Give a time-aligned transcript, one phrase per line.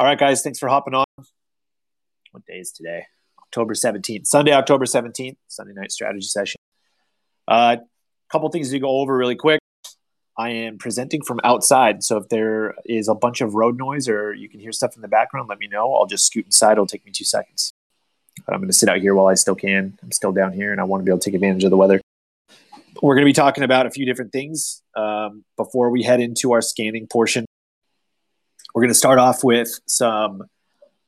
[0.00, 1.04] All right, guys, thanks for hopping on.
[2.30, 3.04] What day is today?
[3.38, 6.58] October 17th, Sunday, October 17th, Sunday night strategy session.
[7.46, 7.76] A uh,
[8.32, 9.60] couple things to go over really quick.
[10.38, 14.32] I am presenting from outside, so if there is a bunch of road noise or
[14.32, 15.94] you can hear stuff in the background, let me know.
[15.94, 16.72] I'll just scoot inside.
[16.72, 17.74] It'll take me two seconds.
[18.46, 19.98] But I'm going to sit out here while I still can.
[20.02, 21.76] I'm still down here, and I want to be able to take advantage of the
[21.76, 22.00] weather.
[23.02, 26.52] We're going to be talking about a few different things um, before we head into
[26.52, 27.44] our scanning portion.
[28.74, 30.44] We're going to start off with some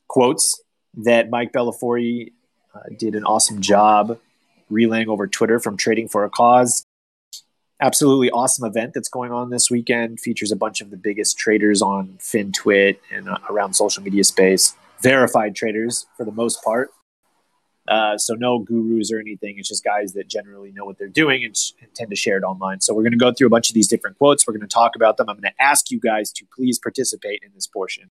[0.08, 0.60] quotes
[0.94, 2.32] that Mike Bellafiore
[2.74, 4.18] uh, did an awesome job
[4.68, 6.84] relaying over Twitter from Trading for a Cause.
[7.80, 10.20] Absolutely awesome event that's going on this weekend.
[10.20, 14.74] Features a bunch of the biggest traders on FinTwit and uh, around social media space.
[15.00, 16.90] Verified traders for the most part.
[17.88, 19.58] Uh, so no gurus or anything.
[19.58, 22.36] It's just guys that generally know what they're doing and, sh- and tend to share
[22.36, 22.80] it online.
[22.80, 24.46] So we're going to go through a bunch of these different quotes.
[24.46, 25.28] We're going to talk about them.
[25.28, 28.10] I'm going to ask you guys to please participate in this portion.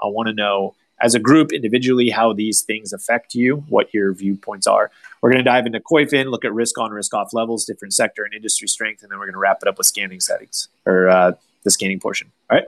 [0.00, 4.12] I want to know as a group, individually, how these things affect you, what your
[4.12, 4.90] viewpoints are.
[5.20, 8.24] We're going to dive into Koyfin, look at risk on, risk off levels, different sector
[8.24, 11.08] and industry strength, and then we're going to wrap it up with scanning settings or
[11.08, 11.32] uh,
[11.64, 12.32] the scanning portion.
[12.50, 12.66] All right.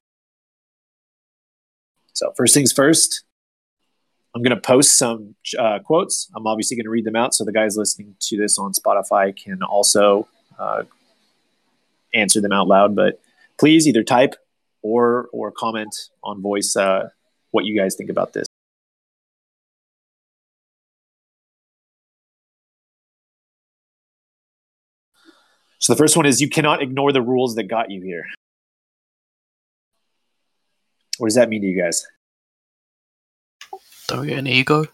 [2.13, 3.25] So first things first,
[4.35, 6.31] I'm going to post some uh, quotes.
[6.37, 9.35] I'm obviously going to read them out so the guys listening to this on Spotify
[9.37, 10.29] can also
[10.59, 10.85] uh,
[12.15, 12.95] answer them out loud.
[12.95, 13.21] But
[13.59, 14.37] please either type
[14.83, 17.11] or or comment on voice uh,
[17.51, 18.47] what you guys think about this.
[25.79, 28.27] So the first one is you cannot ignore the rules that got you here.
[31.17, 32.07] What does that mean to you guys?
[34.11, 34.87] Don't get an ego.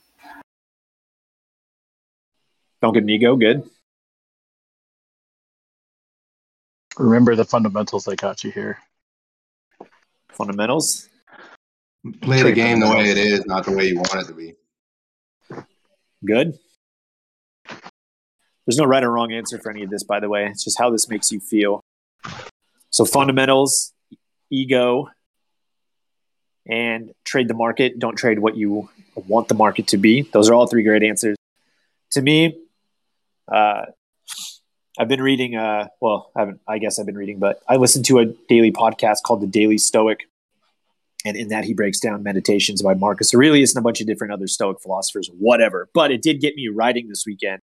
[2.83, 3.34] Don't get an ego.
[3.34, 3.62] Good.
[6.98, 8.77] Remember the fundamentals that got you here.
[10.28, 11.09] Fundamentals.
[12.21, 14.53] Play the game the way it is, not the way you want it to be.
[16.22, 16.59] Good.
[18.66, 20.44] There's no right or wrong answer for any of this, by the way.
[20.44, 21.81] It's just how this makes you feel.
[22.91, 23.94] So, fundamentals,
[24.50, 25.09] ego,
[26.66, 27.99] and trade the market.
[27.99, 28.91] Don't trade what you
[29.27, 30.22] want the market to be.
[30.32, 31.37] Those are all three great answers.
[32.12, 32.59] To me,
[33.53, 33.87] uh,
[34.99, 35.56] I've been reading.
[35.56, 36.60] Uh, well, I haven't.
[36.66, 39.78] I guess I've been reading, but I listened to a daily podcast called the Daily
[39.78, 40.28] Stoic,
[41.25, 44.32] and in that he breaks down meditations by Marcus Aurelius and a bunch of different
[44.32, 45.88] other Stoic philosophers, whatever.
[45.93, 47.60] But it did get me writing this weekend.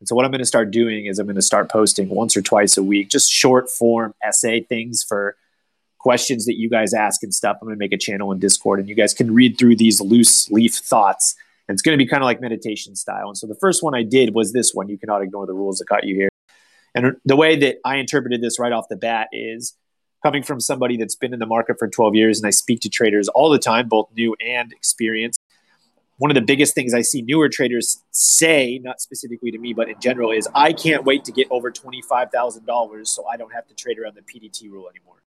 [0.00, 2.36] And so what I'm going to start doing is I'm going to start posting once
[2.36, 5.36] or twice a week, just short form essay things for
[6.04, 7.56] questions that you guys ask and stuff.
[7.62, 10.02] I'm going to make a channel in Discord, and you guys can read through these
[10.02, 11.34] loose leaf thoughts.
[11.66, 13.28] And it's going to be kind of like meditation style.
[13.28, 15.78] And so the first one I did was this one: you cannot ignore the rules
[15.78, 16.28] that got you here.
[16.94, 19.74] And the way that I interpreted this right off the bat is
[20.22, 22.88] coming from somebody that's been in the market for 12 years and I speak to
[22.90, 25.40] traders all the time, both new and experienced.
[26.18, 29.88] One of the biggest things I see newer traders say, not specifically to me, but
[29.88, 33.74] in general, is I can't wait to get over $25,000 so I don't have to
[33.74, 35.23] trade around the PDT rule anymore.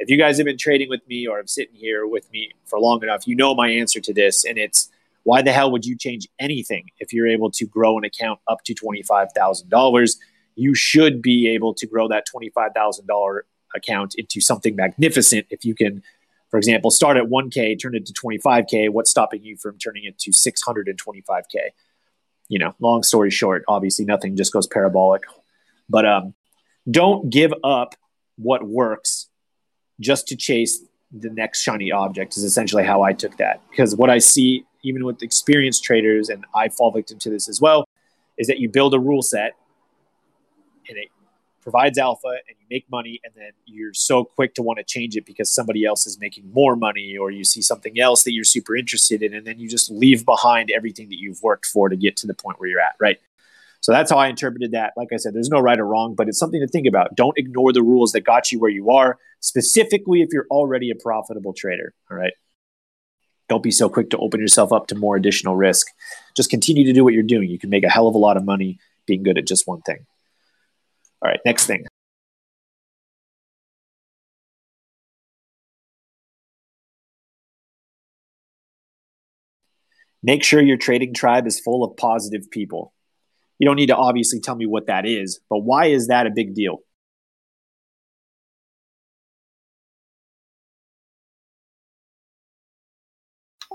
[0.00, 2.80] If you guys have been trading with me or have sitting here with me for
[2.80, 4.46] long enough, you know my answer to this.
[4.46, 4.88] And it's
[5.24, 8.64] why the hell would you change anything if you're able to grow an account up
[8.64, 10.16] to $25,000?
[10.56, 13.40] You should be able to grow that $25,000
[13.74, 16.02] account into something magnificent if you can
[16.50, 20.18] for example start at 1k turn it to 25k what's stopping you from turning it
[20.18, 21.68] to 625k
[22.48, 25.22] you know long story short obviously nothing just goes parabolic
[25.88, 26.34] but um,
[26.90, 27.94] don't give up
[28.36, 29.29] what works
[30.00, 33.60] just to chase the next shiny object is essentially how i took that.
[33.70, 37.60] Because what i see even with experienced traders and i fall victim to this as
[37.60, 37.84] well
[38.38, 39.54] is that you build a rule set
[40.88, 41.08] and it
[41.60, 45.16] provides alpha and you make money and then you're so quick to want to change
[45.16, 48.44] it because somebody else is making more money or you see something else that you're
[48.44, 51.96] super interested in and then you just leave behind everything that you've worked for to
[51.96, 53.20] get to the point where you're at right
[53.80, 54.92] so that's how i interpreted that.
[54.96, 57.16] Like i said there's no right or wrong but it's something to think about.
[57.16, 60.94] Don't ignore the rules that got you where you are specifically if you're already a
[60.94, 62.32] profitable trader all right?
[63.48, 65.88] Don't be so quick to open yourself up to more additional risk.
[66.36, 67.50] Just continue to do what you're doing.
[67.50, 69.82] You can make a hell of a lot of money being good at just one
[69.82, 70.06] thing.
[71.20, 71.84] All right, next thing.
[80.22, 82.92] Make sure your trading tribe is full of positive people.
[83.60, 86.30] You don't need to obviously tell me what that is, but why is that a
[86.30, 86.78] big deal?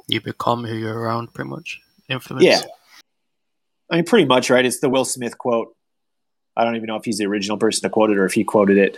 [0.07, 1.79] You become who you're around, pretty much.
[2.09, 2.43] Influence.
[2.43, 2.61] Yeah.
[3.91, 4.65] I mean, pretty much, right?
[4.65, 5.75] It's the Will Smith quote
[6.57, 8.43] I don't even know if he's the original person to quote it or if he
[8.43, 8.97] quoted it.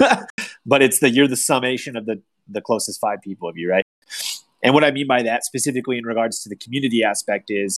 [0.66, 3.84] but it's the you're the summation of the the closest five people of you, right?
[4.62, 7.78] And what I mean by that, specifically in regards to the community aspect, is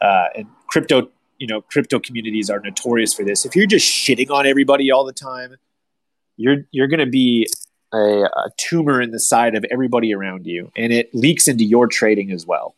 [0.00, 1.10] uh, and crypto,
[1.40, 3.46] you know, crypto communities are notorious for this.
[3.46, 5.56] If you're just shitting on everybody all the time,
[6.36, 7.48] you're you're going to be
[7.92, 11.88] a, a tumor in the side of everybody around you, and it leaks into your
[11.88, 12.76] trading as well.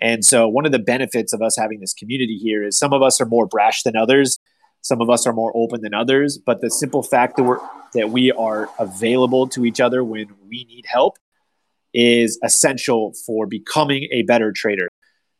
[0.00, 3.02] And so, one of the benefits of us having this community here is some of
[3.02, 4.38] us are more brash than others,
[4.82, 6.36] some of us are more open than others.
[6.36, 7.60] But the simple fact that we're
[7.94, 11.18] that we are available to each other when we need help
[11.94, 14.88] is essential for becoming a better trader.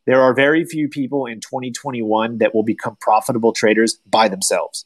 [0.07, 4.85] There are very few people in 2021 that will become profitable traders by themselves.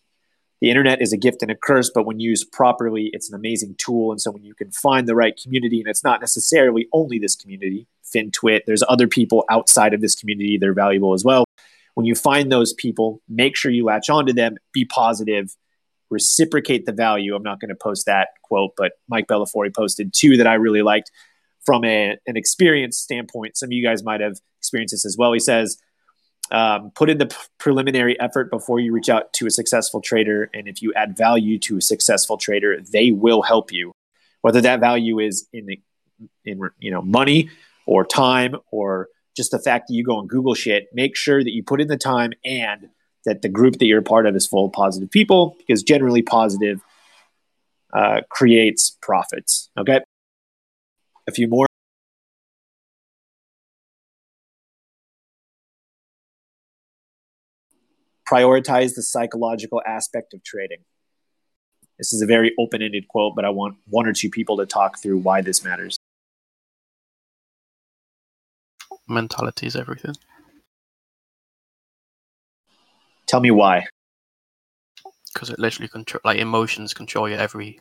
[0.61, 3.77] The internet is a gift and a curse, but when used properly, it's an amazing
[3.79, 4.11] tool.
[4.11, 7.37] And so when you can find the right community, and it's not necessarily only this
[7.37, 11.45] community, FinTwit, there's other people outside of this community that are valuable as well.
[11.95, 15.55] When you find those people, make sure you latch onto them, be positive,
[16.11, 17.35] reciprocate the value.
[17.35, 20.83] I'm not going to post that quote, but Mike Bellafiore posted two that I really
[20.83, 21.11] liked
[21.65, 23.57] from a, an experience standpoint.
[23.57, 25.33] Some of you guys might have experienced this as well.
[25.33, 25.79] He says,
[26.51, 30.51] um, put in the p- preliminary effort before you reach out to a successful trader.
[30.55, 33.93] And if you add value to a successful trader, they will help you.
[34.43, 35.69] Whether that value is in,
[36.45, 37.51] in you know money
[37.87, 41.53] or time or just the fact that you go and Google shit, make sure that
[41.53, 42.89] you put in the time and
[43.25, 46.23] that the group that you're a part of is full of positive people because generally
[46.23, 46.81] positive
[47.93, 49.69] uh, creates profits.
[49.77, 50.01] Okay.
[51.27, 51.67] A few more.
[58.31, 60.85] Prioritize the psychological aspect of trading.
[61.99, 64.67] This is a very open ended quote, but I want one or two people to
[64.67, 65.97] talk through why this matters.
[69.09, 70.15] Mentality is everything.
[73.27, 73.87] Tell me why.
[75.33, 77.81] Because it literally control, like emotions control your every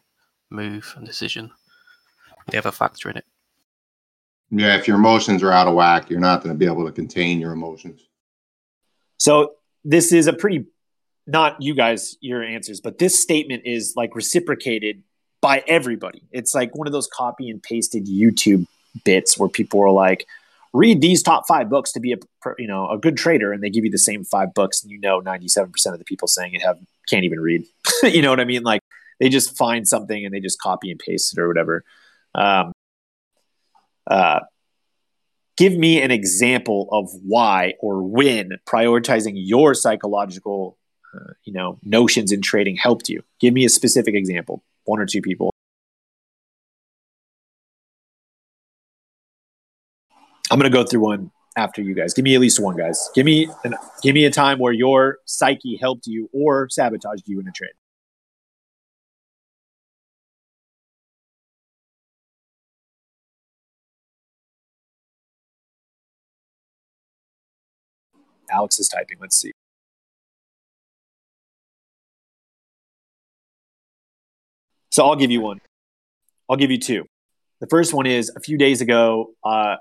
[0.49, 1.51] move and decision.
[2.47, 3.25] They have a factor in it.
[4.51, 6.91] Yeah, if your emotions are out of whack, you're not going to be able to
[6.91, 8.07] contain your emotions.
[9.17, 9.55] So
[9.85, 10.65] this is a pretty
[11.27, 15.03] not you guys your answers, but this statement is like reciprocated
[15.41, 16.23] by everybody.
[16.31, 18.65] It's like one of those copy and pasted YouTube
[19.03, 20.27] bits where people are like,
[20.73, 22.17] read these top five books to be a
[22.57, 24.99] you know a good trader, and they give you the same five books, and you
[24.99, 26.77] know ninety seven percent of the people saying it have
[27.07, 27.63] can't even read.
[28.03, 28.63] you know what I mean?
[28.63, 28.81] Like
[29.19, 31.83] they just find something and they just copy and paste it or whatever.
[32.33, 32.73] Um,
[34.07, 34.41] uh,
[35.57, 40.77] give me an example of why or when prioritizing your psychological
[41.13, 43.23] uh, you know notions in trading helped you.
[43.39, 45.51] Give me a specific example one or two people.
[50.51, 52.13] I'm going to go through one after you guys.
[52.13, 53.09] Give me at least one guys.
[53.15, 57.39] Give me an, give me a time where your psyche helped you or sabotaged you
[57.39, 57.71] in a trade
[68.55, 69.17] Alex is typing.
[69.19, 69.51] Let's see.
[74.91, 75.59] So I'll give you one.
[76.49, 77.05] I'll give you two.
[77.59, 79.33] The first one is a few days ago.
[79.43, 79.75] Uh,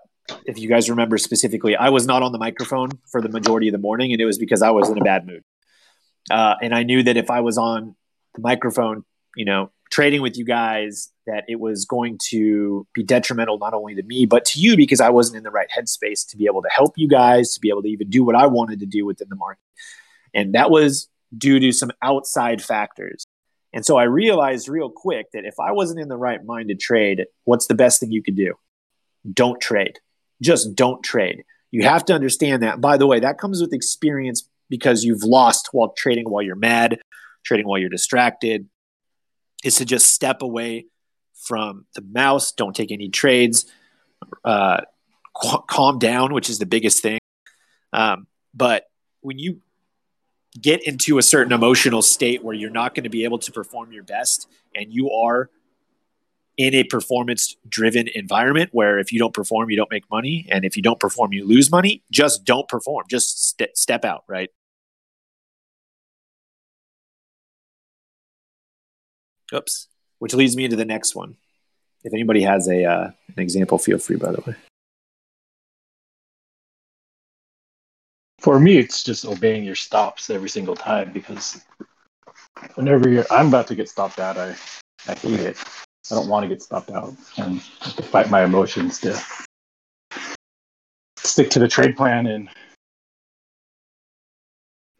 [0.44, 3.73] if you guys remember specifically, I was not on the microphone for the majority of
[3.73, 5.43] the morning, and it was because I was in a bad mood.
[6.31, 7.94] Uh, and I knew that if I was on
[8.35, 9.05] the microphone,
[9.37, 13.94] you know, trading with you guys, that it was going to be detrimental not only
[13.94, 16.62] to me but to you because I wasn't in the right headspace to be able
[16.62, 19.04] to help you guys to be able to even do what I wanted to do
[19.06, 19.62] within the market.
[20.34, 23.24] And that was due to some outside factors.
[23.72, 26.76] And so I realized real quick that if I wasn't in the right mind to
[26.76, 28.54] trade, what's the best thing you could do?
[29.32, 29.98] Don't trade.
[30.40, 31.44] Just don't trade.
[31.70, 32.81] You have to understand that.
[32.81, 37.00] By the way, that comes with experience because you've lost while trading while you're mad,
[37.44, 38.69] trading while you're distracted,
[39.64, 40.86] is to just step away
[41.46, 42.53] from the mouse.
[42.53, 43.67] Don't take any trades.
[44.44, 44.81] Uh,
[45.34, 47.19] qu- calm down, which is the biggest thing.
[47.93, 48.84] Um, but
[49.20, 49.60] when you
[50.60, 53.93] get into a certain emotional state where you're not going to be able to perform
[53.93, 55.51] your best and you are
[56.56, 60.65] in a performance driven environment where if you don't perform you don't make money and
[60.65, 64.51] if you don't perform you lose money just don't perform just st- step out right
[69.53, 69.89] oops
[70.24, 71.36] which leads me into the next one.
[72.02, 74.16] If anybody has a uh, an example, feel free.
[74.16, 74.54] By the way,
[78.38, 81.62] for me, it's just obeying your stops every single time because
[82.74, 84.56] whenever you're, I'm about to get stopped out, I
[85.06, 85.62] I hate it.
[86.10, 89.22] I don't want to get stopped out and fight my emotions to
[91.19, 92.28] stick to the trade plan.
[92.28, 92.48] And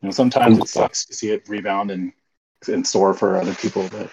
[0.03, 2.13] you know, sometimes it sucks to see it rebound and
[2.69, 4.11] and soar for other people, but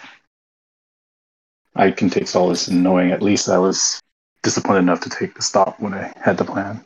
[1.74, 4.00] I can take solace in knowing at least I was
[4.42, 6.84] disciplined enough to take the stop when I had the plan.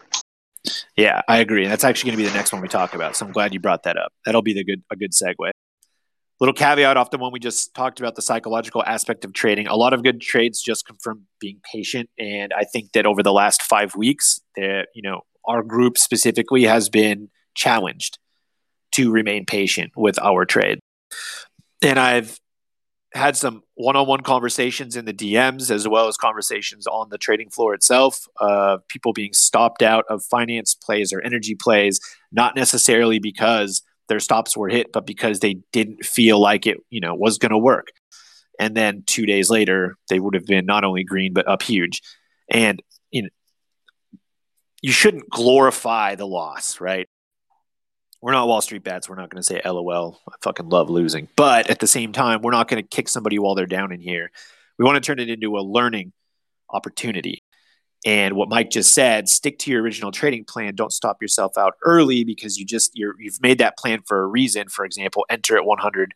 [0.97, 1.64] Yeah, I agree.
[1.64, 3.16] And That's actually going to be the next one we talk about.
[3.16, 4.12] So I'm glad you brought that up.
[4.25, 5.50] That'll be the good a good segue.
[6.38, 9.69] Little caveat off the one we just talked about the psychological aspect of trading.
[9.69, 13.23] A lot of good trades just come from being patient, and I think that over
[13.23, 18.19] the last five weeks, that you know our group specifically has been challenged
[18.93, 20.78] to remain patient with our trade.
[21.83, 22.38] And I've
[23.15, 27.73] had some one-on-one conversations in the DMs as well as conversations on the trading floor
[27.73, 32.01] itself of uh, people being stopped out of finance plays or energy plays,
[32.33, 37.01] not necessarily because their stops were hit, but because they didn't feel like it, you
[37.01, 37.89] know, was going to work.
[38.59, 42.03] And then two days later, they would have been not only green but up huge.
[42.51, 43.29] And you know,
[44.83, 47.09] you shouldn't glorify the loss, right?
[48.26, 49.09] We're not Wall Street bets.
[49.09, 50.18] We're not going to say LOL.
[50.28, 51.28] I fucking love losing.
[51.37, 54.00] But at the same time, we're not going to kick somebody while they're down in
[54.00, 54.33] here.
[54.80, 56.12] We want to turn it into a learning
[56.68, 57.45] opportunity.
[58.04, 60.75] And what Mike just said, stick to your original trading plan.
[60.75, 64.26] Don't stop yourself out early because you just you're, you've made that plan for a
[64.26, 64.66] reason.
[64.71, 66.12] For example, enter at 100,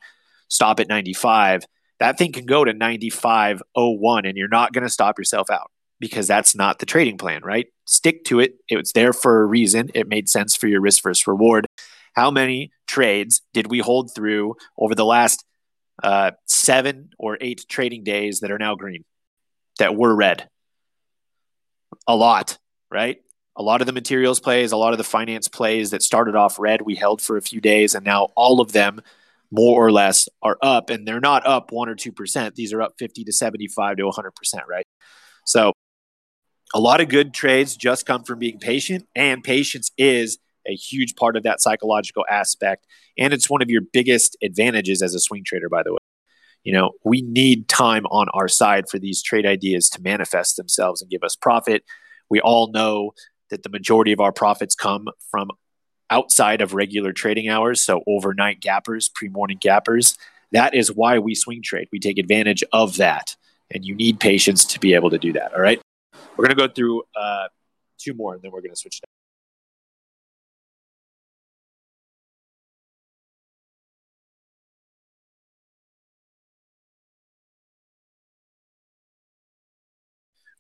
[0.49, 1.63] stop at 95.
[2.01, 6.27] That thing can go to 95.01 and you're not going to stop yourself out because
[6.27, 7.69] that's not the trading plan, right?
[7.85, 8.57] Stick to it.
[8.69, 9.93] It was there for a reason.
[9.95, 11.69] It made sense for your risk versus reward.
[12.15, 15.45] How many trades did we hold through over the last
[16.03, 19.05] uh, seven or eight trading days that are now green,
[19.79, 20.49] that were red?
[22.07, 22.59] A lot,
[22.91, 23.19] right?
[23.57, 26.59] A lot of the materials plays, a lot of the finance plays that started off
[26.59, 29.01] red, we held for a few days, and now all of them,
[29.51, 30.91] more or less, are up.
[30.91, 32.55] And they're not up one or 2%.
[32.55, 34.31] These are up 50 to 75 to 100%,
[34.69, 34.87] right?
[35.45, 35.73] So
[36.75, 41.17] a lot of good trades just come from being patient, and patience is a huge
[41.17, 42.87] part of that psychological aspect.
[43.19, 45.99] And it's one of your biggest advantages as a swing trader, by the way.
[46.65, 51.01] You know, we need time on our side for these trade ideas to manifest themselves
[51.01, 51.85] and give us profit.
[52.29, 53.13] We all know
[53.49, 55.51] that the majority of our profits come from
[56.11, 60.17] outside of regular trading hours, so overnight gappers, pre morning gappers.
[60.53, 61.89] That is why we swing trade.
[61.93, 63.37] We take advantage of that.
[63.73, 65.55] And you need patience to be able to do that.
[65.55, 65.81] All right.
[66.37, 67.47] We're going to go through uh,
[67.99, 69.01] two more and then we're going to switch.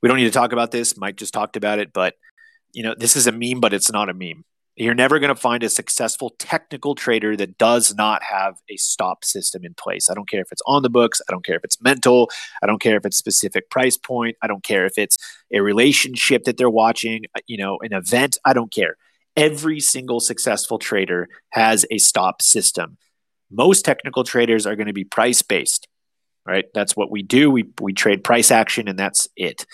[0.02, 0.97] We don't need to talk about this.
[0.97, 2.14] Mike just talked about it, but
[2.73, 4.45] you know, this is a meme, but it's not a meme.
[4.76, 9.25] You're never going to find a successful technical trader that does not have a stop
[9.25, 10.09] system in place.
[10.09, 11.21] I don't care if it's on the books.
[11.28, 12.30] I don't care if it's mental.
[12.62, 14.37] I don't care if it's a specific price point.
[14.42, 15.19] I don't care if it's
[15.52, 18.38] a relationship that they're watching, uh, you know, an event.
[18.45, 18.97] I don't care.
[19.37, 22.97] Every single successful trader has a stop system.
[23.50, 25.88] Most technical traders are going to be price based
[26.50, 26.66] right?
[26.75, 27.50] That's what we do.
[27.50, 29.64] We we trade price action, and that's it.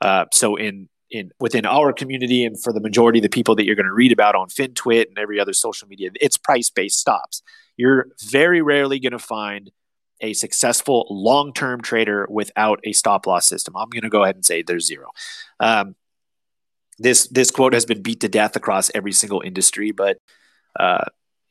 [0.00, 3.64] Uh, so in in within our community, and for the majority of the people that
[3.64, 6.98] you're going to read about on FinTwit and every other social media, it's price based
[6.98, 7.42] stops.
[7.76, 9.70] You're very rarely going to find
[10.20, 13.76] a successful long term trader without a stop loss system.
[13.76, 15.08] I'm going to go ahead and say there's zero.
[15.58, 15.96] Um,
[16.98, 20.18] this this quote has been beat to death across every single industry, but
[20.78, 21.04] uh,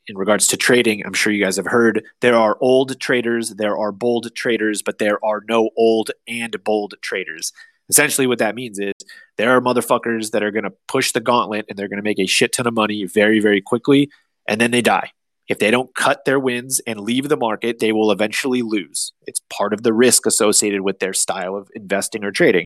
[0.08, 3.76] in regards to trading, I'm sure you guys have heard there are old traders, there
[3.76, 7.52] are bold traders, but there are no old and bold traders.
[7.88, 8.92] Essentially, what that means is
[9.36, 12.18] there are motherfuckers that are going to push the gauntlet and they're going to make
[12.18, 14.10] a shit ton of money very, very quickly,
[14.48, 15.10] and then they die.
[15.48, 19.12] If they don't cut their wins and leave the market, they will eventually lose.
[19.26, 22.64] It's part of the risk associated with their style of investing or trading.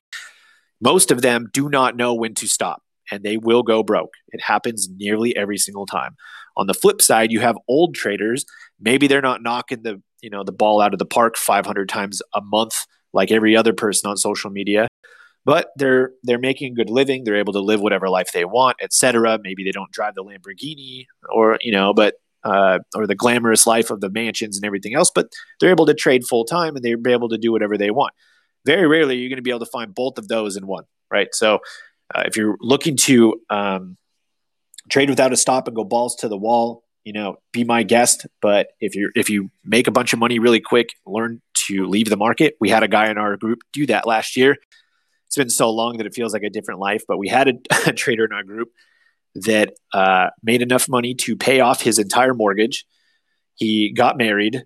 [0.80, 4.14] Most of them do not know when to stop and they will go broke.
[4.28, 6.16] It happens nearly every single time.
[6.56, 8.44] On the flip side, you have old traders.
[8.80, 12.22] Maybe they're not knocking the you know the ball out of the park 500 times
[12.34, 14.88] a month like every other person on social media,
[15.44, 17.24] but they're they're making a good living.
[17.24, 19.38] They're able to live whatever life they want, etc.
[19.42, 23.90] Maybe they don't drive the Lamborghini or you know, but uh, or the glamorous life
[23.90, 25.26] of the mansions and everything else, but
[25.58, 28.12] they're able to trade full time and they're able to do whatever they want.
[28.64, 31.28] Very rarely you're going to be able to find both of those in one, right?
[31.32, 31.58] So
[32.14, 33.96] uh, if you're looking to um,
[34.88, 38.26] trade without a stop and go balls to the wall, you know, be my guest.
[38.40, 42.08] But if you if you make a bunch of money really quick, learn to leave
[42.08, 42.56] the market.
[42.60, 44.56] We had a guy in our group do that last year.
[45.26, 47.04] It's been so long that it feels like a different life.
[47.06, 47.52] But we had a,
[47.86, 48.68] a trader in our group
[49.34, 52.86] that uh, made enough money to pay off his entire mortgage.
[53.54, 54.64] He got married,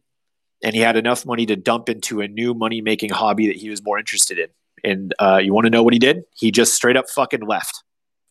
[0.63, 3.71] and he had enough money to dump into a new money making hobby that he
[3.71, 4.49] was more interested in.
[4.85, 6.23] And uh, you want to know what he did?
[6.35, 7.83] He just straight up fucking left.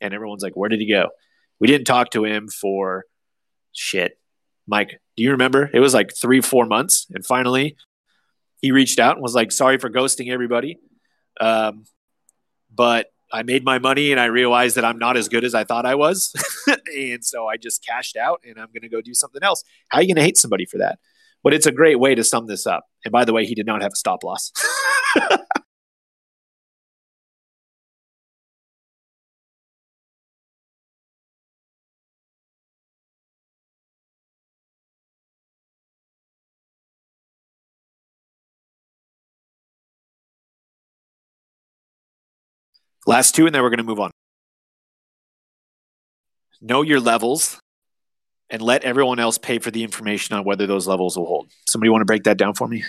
[0.01, 1.09] And everyone's like, where did he go?
[1.59, 3.05] We didn't talk to him for
[3.73, 4.17] shit.
[4.67, 5.69] Mike, do you remember?
[5.73, 7.07] It was like three, four months.
[7.09, 7.75] And finally,
[8.61, 10.77] he reached out and was like, sorry for ghosting everybody.
[11.41, 11.85] Um,
[12.73, 15.63] but I made my money and I realized that I'm not as good as I
[15.63, 16.33] thought I was.
[16.95, 19.63] and so I just cashed out and I'm going to go do something else.
[19.89, 20.99] How are you going to hate somebody for that?
[21.43, 22.85] But it's a great way to sum this up.
[23.05, 24.51] And by the way, he did not have a stop loss.
[43.09, 44.11] Last two, and then we're going to move on.
[46.61, 47.59] Know your levels
[48.51, 51.49] and let everyone else pay for the information on whether those levels will hold.
[51.67, 52.83] Somebody want to break that down for me?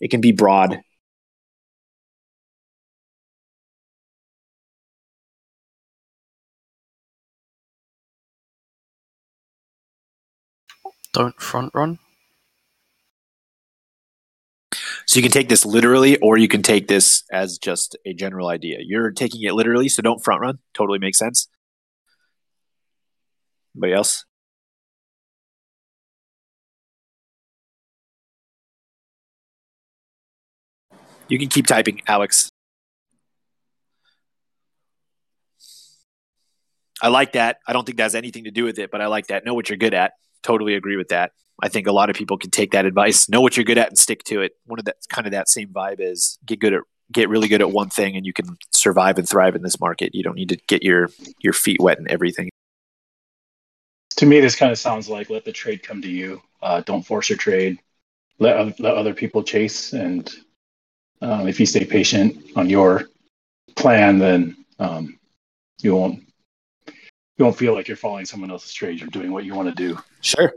[0.00, 0.80] It can be broad.
[11.12, 11.98] Don't front run.
[15.06, 18.48] So you can take this literally, or you can take this as just a general
[18.48, 18.78] idea.
[18.80, 20.58] You're taking it literally, so don't front run.
[20.74, 21.48] Totally makes sense.
[23.74, 24.24] Anybody else?
[31.28, 32.50] You can keep typing, Alex.
[37.00, 37.58] I like that.
[37.66, 39.44] I don't think that has anything to do with it, but I like that.
[39.44, 40.12] Know what you're good at.
[40.42, 41.32] Totally agree with that.
[41.62, 43.88] I think a lot of people can take that advice, know what you're good at,
[43.88, 44.52] and stick to it.
[44.66, 46.82] One of that kind of that same vibe is get good at
[47.12, 50.14] get really good at one thing, and you can survive and thrive in this market.
[50.14, 52.48] You don't need to get your your feet wet and everything.
[54.16, 56.42] To me, this kind of sounds like let the trade come to you.
[56.62, 57.78] Uh, don't force your trade.
[58.38, 60.32] Let let other people chase, and
[61.20, 63.08] um, if you stay patient on your
[63.76, 65.18] plan, then um,
[65.80, 66.24] you won't
[67.42, 69.00] you won't feel like you're following someone else's trade.
[69.00, 69.98] You're doing what you want to do.
[70.20, 70.52] Sure.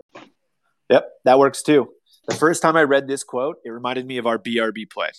[0.91, 1.89] Yep, that works too.
[2.27, 5.09] The first time I read this quote, it reminded me of our BRB play.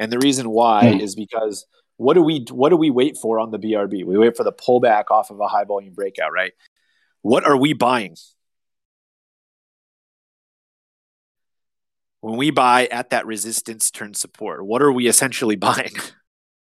[0.00, 1.02] And the reason why mm.
[1.02, 1.66] is because
[1.98, 4.06] what do we what do we wait for on the BRB?
[4.06, 6.52] We wait for the pullback off of a high volume breakout, right?
[7.20, 8.16] What are we buying?
[12.22, 15.92] When we buy at that resistance turn support, what are we essentially buying?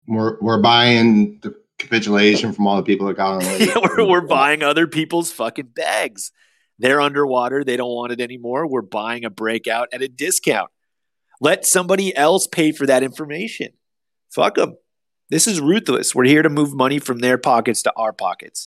[0.07, 3.71] We're we're buying the capitulation from all the people that got on late.
[3.97, 6.31] we're, we're buying other people's fucking bags.
[6.77, 7.63] They're underwater.
[7.63, 8.67] They don't want it anymore.
[8.67, 10.69] We're buying a breakout at a discount.
[11.41, 13.71] Let somebody else pay for that information.
[14.29, 14.75] Fuck them.
[15.29, 16.13] This is ruthless.
[16.13, 18.67] We're here to move money from their pockets to our pockets.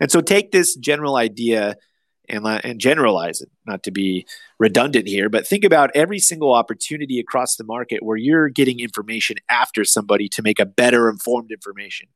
[0.00, 1.76] And so take this general idea
[2.28, 4.26] and, and generalize it, not to be
[4.58, 9.36] redundant here, but think about every single opportunity across the market where you're getting information
[9.48, 12.08] after somebody to make a better informed information.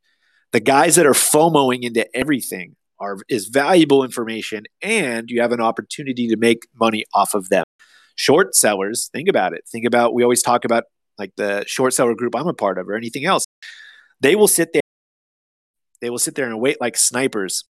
[0.51, 5.61] The guys that are FOMOing into everything are is valuable information and you have an
[5.61, 7.65] opportunity to make money off of them.
[8.15, 9.63] Short sellers, think about it.
[9.69, 10.85] Think about we always talk about
[11.17, 13.45] like the short seller group I'm a part of or anything else.
[14.21, 14.81] They will sit there
[16.01, 17.65] they will sit there and wait like snipers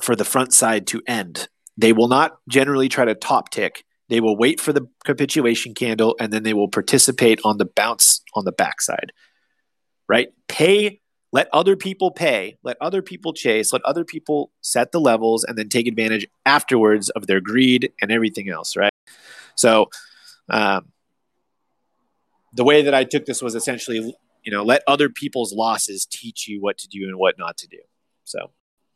[0.00, 1.48] for the front side to end.
[1.76, 3.84] They will not generally try to top tick.
[4.08, 8.22] They will wait for the capitulation candle and then they will participate on the bounce
[8.34, 9.12] on the backside.
[10.08, 10.28] Right?
[10.48, 11.00] Pay
[11.32, 15.58] let other people pay, let other people chase, let other people set the levels, and
[15.58, 18.92] then take advantage afterwards of their greed and everything else, right?
[19.54, 19.90] So,
[20.48, 20.92] um,
[22.54, 26.48] the way that I took this was essentially, you know, let other people's losses teach
[26.48, 27.78] you what to do and what not to do.
[28.24, 28.50] So,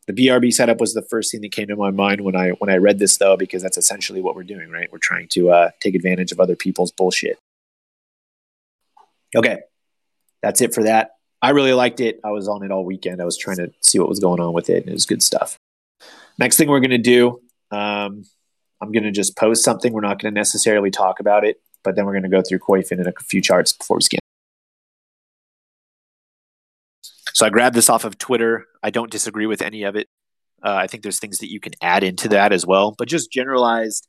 [0.07, 2.71] the BRB setup was the first thing that came to my mind when I when
[2.71, 4.91] I read this, though, because that's essentially what we're doing, right?
[4.91, 7.39] We're trying to uh, take advantage of other people's bullshit.
[9.37, 9.61] Okay,
[10.43, 11.13] that's it for that.
[11.43, 12.21] I really liked it.
[12.23, 13.21] I was on it all weekend.
[13.21, 15.23] I was trying to see what was going on with it, and it was good
[15.23, 15.59] stuff.
[16.39, 17.41] Next thing we're going to do,
[17.73, 18.25] um,
[18.81, 19.93] I'm going to just post something.
[19.93, 22.61] We're not going to necessarily talk about it, but then we're going to go through
[22.61, 24.21] Koyfin and a few charts before we scan.
[27.35, 28.67] So I grabbed this off of Twitter.
[28.83, 30.09] I don't disagree with any of it.
[30.63, 33.33] Uh, I think there's things that you can add into that as well, but just
[33.33, 34.07] generalized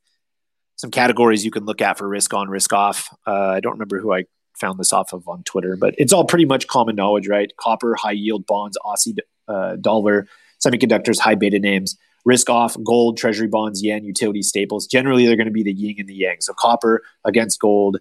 [0.76, 3.08] some categories you can look at for risk on, risk off.
[3.26, 4.24] Uh, I don't remember who I
[4.58, 7.50] found this off of on Twitter, but it's all pretty much common knowledge, right?
[7.56, 9.16] Copper, high yield bonds, Aussie
[9.48, 10.26] uh, dollar,
[10.64, 14.86] semiconductors, high beta names, risk off, gold, treasury bonds, yen, utility staples.
[14.86, 16.36] Generally, they're going to be the yin and the yang.
[16.40, 17.98] So copper against gold,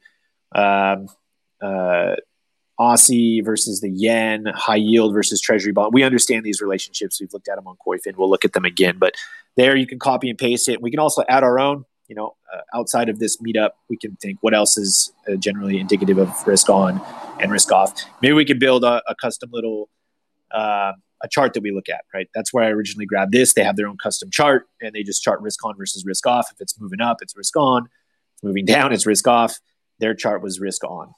[0.56, 1.08] um,
[1.62, 2.16] uh,
[2.80, 5.94] Aussie versus the yen, high yield versus treasury bond.
[5.94, 7.20] We understand these relationships.
[7.22, 8.18] We've looked at them on Koyfin.
[8.18, 9.14] We'll look at them again, but
[9.56, 10.82] there you can copy and paste it.
[10.82, 14.16] We can also add our own you know, uh, outside of this meetup, we can
[14.18, 17.02] think what else is uh, generally indicative of risk on
[17.40, 17.94] and risk off.
[18.22, 19.90] Maybe we could build a, a custom little
[20.52, 22.02] uh, a chart that we look at.
[22.14, 23.54] Right, that's where I originally grabbed this.
[23.54, 26.48] They have their own custom chart, and they just chart risk on versus risk off.
[26.52, 27.86] If it's moving up, it's risk on.
[27.86, 29.60] If it's moving down, it's risk off.
[30.00, 31.14] Their chart was risk on.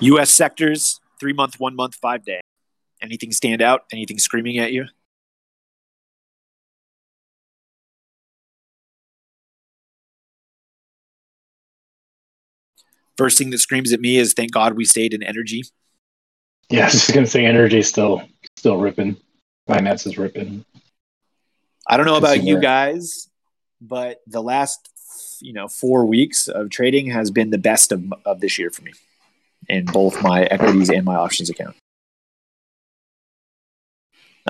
[0.00, 0.30] U.S.
[0.30, 2.40] sectors, three month, one month, five day.
[3.02, 3.82] Anything stand out?
[3.92, 4.86] Anything screaming at you?
[13.16, 15.64] First thing that screams at me is thank God we stayed in energy.
[16.70, 18.22] Yeah, I was just gonna say energy still
[18.56, 19.16] still ripping.
[19.66, 20.64] Finance is ripping.
[21.88, 23.28] I don't know about you guys,
[23.80, 24.88] but the last
[25.40, 28.82] you know four weeks of trading has been the best of, of this year for
[28.82, 28.92] me
[29.68, 31.76] in both my equities and my options account.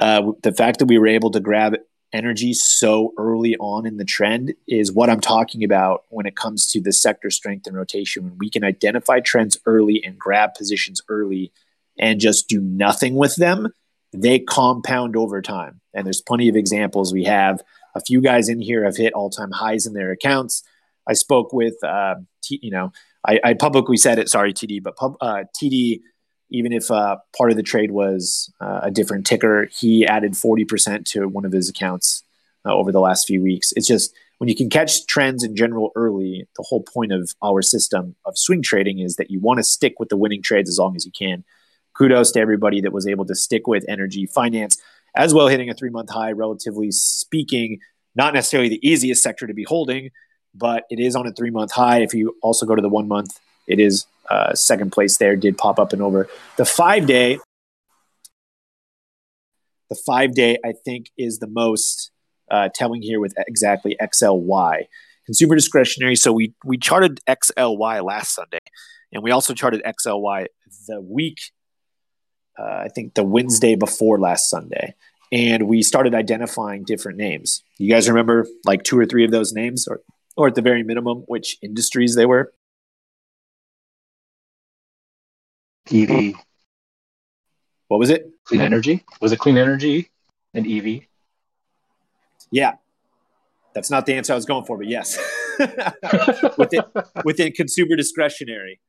[0.00, 1.74] Uh, the fact that we were able to grab
[2.12, 6.66] energy so early on in the trend is what I'm talking about when it comes
[6.72, 8.24] to the sector strength and rotation.
[8.24, 11.52] When we can identify trends early and grab positions early
[11.98, 13.68] and just do nothing with them,
[14.12, 15.80] they compound over time.
[15.92, 17.12] And there's plenty of examples.
[17.12, 17.62] We have
[17.94, 20.62] a few guys in here have hit all time highs in their accounts.
[21.08, 22.92] I spoke with, uh, T, you know,
[23.26, 24.28] I, I publicly said it.
[24.28, 26.00] Sorry, TD, but pub, uh, TD,
[26.50, 31.04] even if uh, part of the trade was uh, a different ticker, he added 40%
[31.06, 32.22] to one of his accounts
[32.64, 33.72] uh, over the last few weeks.
[33.72, 37.60] It's just when you can catch trends in general early, the whole point of our
[37.60, 40.78] system of swing trading is that you want to stick with the winning trades as
[40.78, 41.44] long as you can.
[41.96, 44.80] Kudos to everybody that was able to stick with energy finance
[45.16, 47.80] as well, hitting a three month high, relatively speaking,
[48.14, 50.10] not necessarily the easiest sector to be holding,
[50.54, 52.02] but it is on a three month high.
[52.02, 55.56] If you also go to the one month, it is uh, second place there, did
[55.56, 56.28] pop up and over.
[56.56, 57.38] The five day,
[59.88, 62.10] the five day, I think, is the most
[62.50, 64.86] uh, telling here with exactly XLY.
[65.26, 66.16] Consumer discretionary.
[66.16, 68.58] So we, we charted XLY last Sunday,
[69.12, 70.46] and we also charted XLY
[70.86, 71.38] the week,
[72.58, 74.94] uh, I think the Wednesday before last Sunday.
[75.30, 77.62] And we started identifying different names.
[77.76, 80.00] You guys remember like two or three of those names, or,
[80.38, 82.52] or at the very minimum, which industries they were?
[85.92, 86.34] EV,
[87.88, 88.30] What was it?
[88.44, 89.04] clean energy.
[89.20, 90.10] Was it clean energy
[90.54, 91.02] and EV?
[92.52, 92.74] Yeah.
[93.74, 95.18] That's not the answer I was going for, but yes.
[96.56, 96.82] within,
[97.24, 98.80] within consumer discretionary,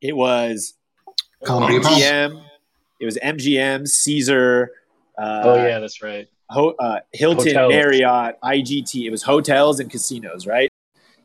[0.00, 0.74] it was
[1.46, 2.42] Home MGM.
[3.00, 4.72] It was MGM, Caesar,
[5.16, 6.26] uh, oh yeah, that's right.
[6.50, 7.70] Ho- uh, Hilton, Hotels.
[7.70, 9.06] Marriott, IGT.
[9.06, 10.70] It was hotels and casinos, right?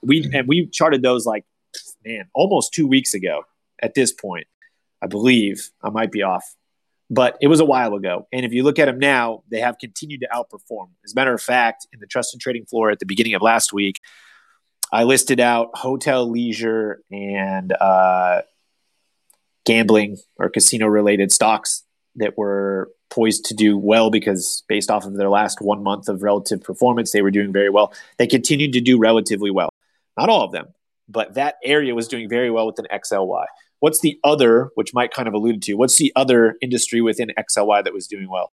[0.02, 1.46] We and we charted those like
[2.06, 3.44] man almost two weeks ago.
[3.82, 4.48] At this point,
[5.02, 6.56] I believe I might be off,
[7.10, 8.28] but it was a while ago.
[8.32, 10.90] And if you look at them now, they have continued to outperform.
[11.04, 13.42] As a matter of fact, in the trust and trading floor at the beginning of
[13.42, 14.00] last week,
[14.92, 18.44] I listed out hotel, leisure, and uh,
[19.66, 21.84] gambling or casino related stocks
[22.16, 26.24] that were poised to do well because based off of their last one month of
[26.24, 27.94] relative performance, they were doing very well.
[28.18, 29.70] They continued to do relatively well.
[30.18, 30.68] Not all of them,
[31.08, 33.46] but that area was doing very well within XLY.
[33.80, 37.84] What's the other, which Mike kind of alluded to, what's the other industry within XLY
[37.84, 38.52] that was doing well?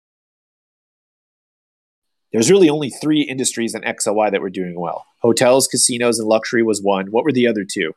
[2.33, 5.07] There's really only three industries in XLY that were doing well.
[5.19, 7.07] Hotels, casinos, and luxury was one.
[7.11, 7.93] What were the other two?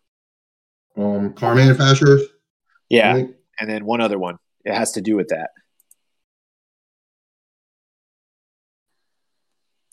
[0.96, 2.22] Um, car manufacturers.
[2.90, 3.24] Yeah,
[3.60, 4.38] and then one other one.
[4.64, 5.50] It has to do with that.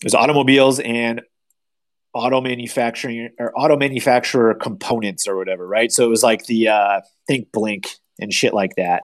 [0.02, 1.22] There's automobiles and
[2.14, 5.92] auto manufacturing or auto manufacturer components or whatever, right?
[5.92, 7.88] So it was like the uh, think blink
[8.20, 9.02] and shit like that.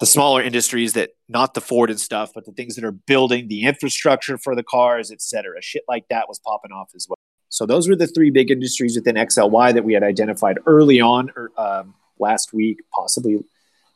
[0.00, 3.48] The smaller industries that not the Ford and stuff, but the things that are building
[3.48, 5.62] the infrastructure for the cars, et cetera.
[5.62, 7.16] Shit like that was popping off as well.
[7.48, 11.30] So those were the three big industries within XLY that we had identified early on,
[11.36, 13.44] or um, last week, possibly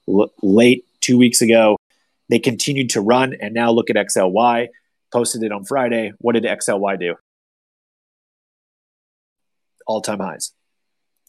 [0.08, 1.76] l- late two weeks ago.
[2.28, 4.68] They continued to run, and now look at XLY.
[5.12, 6.12] Posted it on Friday.
[6.18, 7.14] What did XLY do?
[9.86, 10.52] All time highs.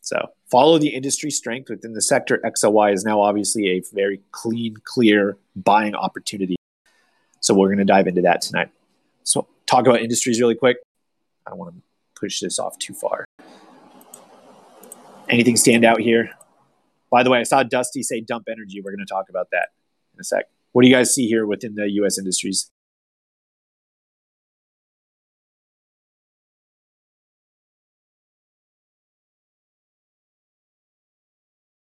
[0.01, 2.41] So follow the industry strength within the sector.
[2.43, 6.55] XLY is now obviously a very clean, clear buying opportunity.
[7.41, 8.69] So we're going to dive into that tonight.
[9.23, 10.77] So talk about industries really quick.
[11.45, 11.81] I don't want to
[12.19, 13.25] push this off too far.
[15.29, 16.31] Anything stand out here?
[17.11, 18.81] By the way, I saw Dusty say dump energy.
[18.81, 19.69] We're going to talk about that
[20.13, 20.45] in a sec.
[20.71, 22.17] What do you guys see here within the U.S.
[22.17, 22.71] industries?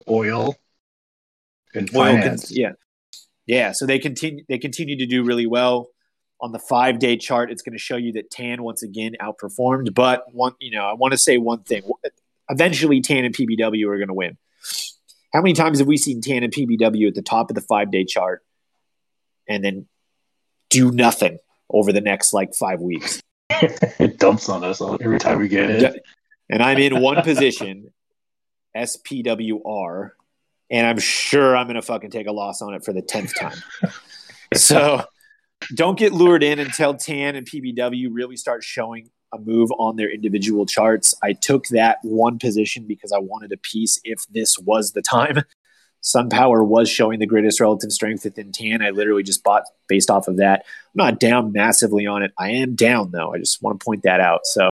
[0.08, 0.56] Oil
[1.74, 2.50] and Oil con- finance.
[2.50, 2.72] yeah,
[3.46, 3.72] yeah.
[3.72, 4.44] So they continue.
[4.48, 5.88] They continue to do really well
[6.40, 7.50] on the five day chart.
[7.50, 9.94] It's going to show you that TAN once again outperformed.
[9.94, 11.82] But one, you know, I want to say one thing.
[12.48, 14.38] Eventually, TAN and PBW are going to win.
[15.32, 17.90] How many times have we seen TAN and PBW at the top of the five
[17.90, 18.42] day chart,
[19.48, 19.86] and then
[20.70, 21.38] do nothing
[21.70, 23.20] over the next like five weeks?
[23.50, 26.02] it dumps on us every time we get it.
[26.48, 27.92] and I'm in one position,
[28.76, 30.10] SPWR,
[30.70, 33.34] and I'm sure I'm going to fucking take a loss on it for the 10th
[33.38, 33.92] time.
[34.54, 35.04] so
[35.74, 40.10] don't get lured in until TAN and PBW really start showing a move on their
[40.10, 41.14] individual charts.
[41.22, 45.42] I took that one position because I wanted a piece if this was the time.
[46.02, 48.82] SunPower was showing the greatest relative strength within TAN.
[48.82, 50.64] I literally just bought based off of that.
[50.64, 52.32] I'm not down massively on it.
[52.38, 53.34] I am down though.
[53.34, 54.40] I just want to point that out.
[54.44, 54.68] So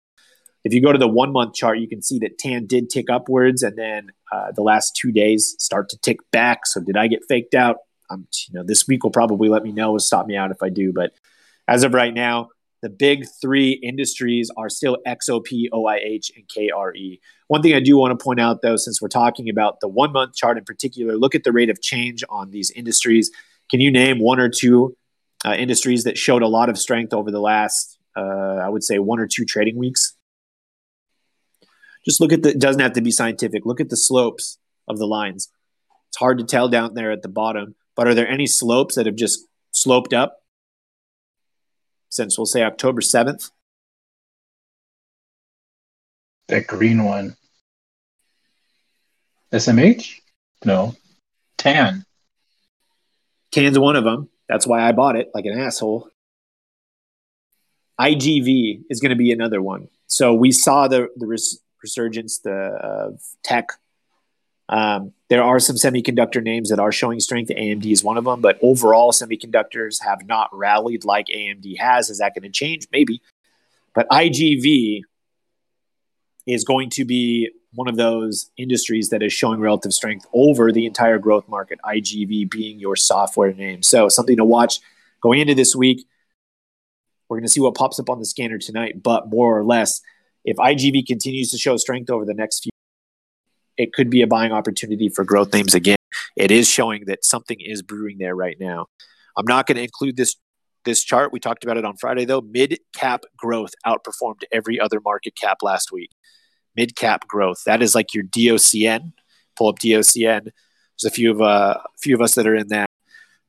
[0.67, 3.09] if you go to the one month chart, you can see that TAN did tick
[3.09, 6.67] upwards and then uh, the last two days start to tick back.
[6.67, 7.77] So did I get faked out?
[8.11, 10.69] Um, you know, this week will probably let me know, stop me out if I
[10.69, 10.93] do.
[10.93, 11.13] But
[11.69, 12.49] as of right now,
[12.83, 17.21] the big three industries are still XOP, OIH, and KRE.
[17.47, 20.13] One thing I do want to point out, though, since we're talking about the one
[20.13, 23.31] month chart in particular, look at the rate of change on these industries.
[23.71, 24.97] Can you name one or two
[25.45, 28.99] uh, industries that showed a lot of strength over the last, uh, I would say,
[28.99, 30.16] one or two trading weeks?
[32.07, 33.67] Just look at the, it doesn't have to be scientific.
[33.67, 35.51] Look at the slopes of the lines.
[36.09, 39.07] It's hard to tell down there at the bottom, but are there any slopes that
[39.07, 40.39] have just sloped up
[42.09, 43.51] since we'll say October 7th.
[46.49, 47.37] That green one.
[49.53, 50.21] SMH?
[50.65, 50.95] No.
[51.59, 52.05] TAN.
[53.53, 54.29] TAN's one of them.
[54.49, 56.09] That's why I bought it like an asshole.
[58.01, 59.89] IGV is going to be another one.
[60.07, 63.69] So we saw the the res- resurgence the of tech.
[64.69, 67.51] Um, there are some semiconductor names that are showing strength.
[67.51, 72.11] AMD is one of them, but overall, semiconductors have not rallied like AMD has.
[72.11, 72.89] Is that going to change?
[72.91, 73.23] Maybe.
[73.95, 75.03] But IGV
[76.47, 80.87] is going to be one of those industries that is showing relative strength over the
[80.87, 81.79] entire growth market.
[81.85, 83.85] IGV being your software name.
[83.85, 84.81] So, something to watch
[85.21, 86.07] going into this week.
[87.29, 90.01] We're going to see what pops up on the scanner tonight, but more or less,
[90.47, 92.71] if IGV continues to show strength over the next few
[93.77, 95.97] it could be a buying opportunity for growth names again.
[96.37, 98.87] It is showing that something is brewing there right now.
[99.37, 100.37] I'm not going to include this
[100.85, 101.33] this chart.
[101.33, 102.41] We talked about it on Friday though.
[102.41, 106.11] Mid cap growth outperformed every other market cap last week.
[106.77, 107.63] Mid cap growth.
[107.67, 109.13] That is like your DOCN.
[109.57, 110.45] Pull up DOCN.
[110.45, 112.89] There's a few of uh, a few of us that are in that.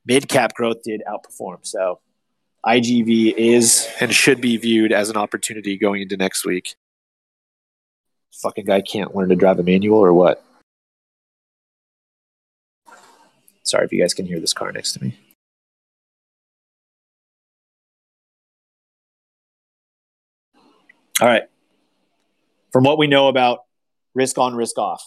[0.04, 1.58] Mid cap growth did outperform.
[1.62, 2.00] So
[2.66, 6.74] IGV is and should be viewed as an opportunity going into next week
[8.32, 10.44] fucking guy can't learn to drive a manual or what?
[13.64, 15.18] Sorry if you guys can hear this car next to me.
[21.20, 21.42] All right.
[22.72, 23.64] From what we know about
[24.14, 25.02] risk on, risk off,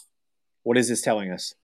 [0.64, 1.56] what is this telling us?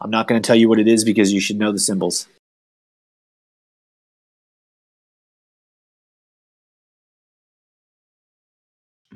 [0.00, 2.28] I'm not going to tell you what it is because you should know the symbols.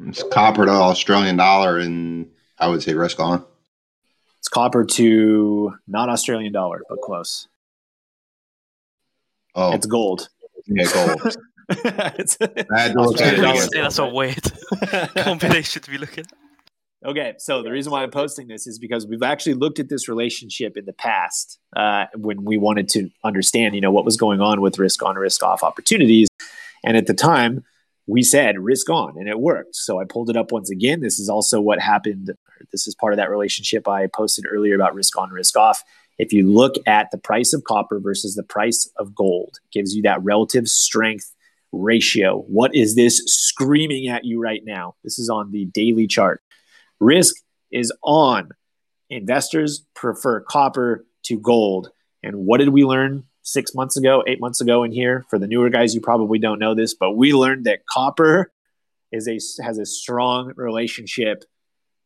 [0.08, 3.44] It's copper to Australian dollar, and I would say risk on.
[4.38, 7.46] It's copper to not Australian dollar, but close.
[9.54, 10.28] Oh, It's gold.
[10.66, 11.36] yeah, gold.
[11.70, 13.68] It's- I had to look at it Australian again.
[13.70, 14.42] Say that's a weird
[15.16, 17.08] combination to be looking at.
[17.10, 20.08] okay, so the reason why I'm posting this is because we've actually looked at this
[20.08, 24.40] relationship in the past uh, when we wanted to understand, you know, what was going
[24.40, 26.28] on with risk on, risk off opportunities,
[26.82, 27.64] and at the time
[28.08, 29.76] we said risk on, and it worked.
[29.76, 31.00] So I pulled it up once again.
[31.00, 32.30] This is also what happened.
[32.72, 35.82] This is part of that relationship I posted earlier about risk on, risk off.
[36.18, 40.02] If you look at the price of copper versus the price of gold, gives you
[40.02, 41.32] that relative strength
[41.70, 42.38] ratio.
[42.48, 44.94] What is this screaming at you right now?
[45.04, 46.42] This is on the daily chart.
[47.00, 47.36] Risk
[47.70, 48.48] is on.
[49.10, 51.90] Investors prefer copper to gold.
[52.22, 55.24] And what did we learn six months ago, eight months ago in here?
[55.30, 58.52] For the newer guys, you probably don't know this, but we learned that copper
[59.10, 61.44] is a has a strong relationship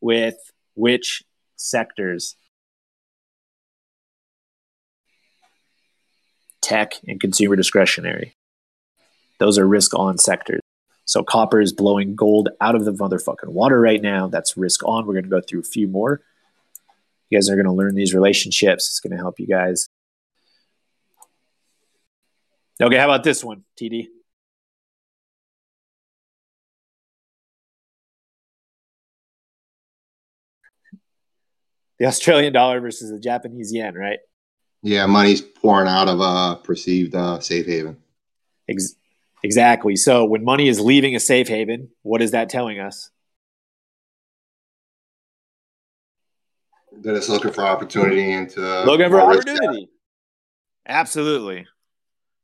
[0.01, 0.37] with
[0.75, 1.23] which
[1.57, 2.37] sectors?
[6.61, 8.37] Tech and consumer discretionary.
[9.39, 10.61] Those are risk on sectors.
[11.05, 14.29] So copper is blowing gold out of the motherfucking water right now.
[14.29, 15.05] That's risk on.
[15.05, 16.23] We're going to go through a few more.
[17.29, 18.89] You guys are going to learn these relationships.
[18.89, 19.89] It's going to help you guys.
[22.83, 24.09] Okay, how about this one, TD?
[32.01, 34.19] The Australian dollar versus the Japanese yen, right?
[34.83, 37.99] Yeah, money's pouring out of a perceived uh, safe haven.
[38.69, 38.97] Ex-
[39.45, 39.95] exactly.
[39.95, 43.11] So when money is leaving a safe haven, what is that telling us?
[47.03, 49.89] That it's looking for opportunity into Looking for opportunity.
[50.87, 51.67] Absolutely.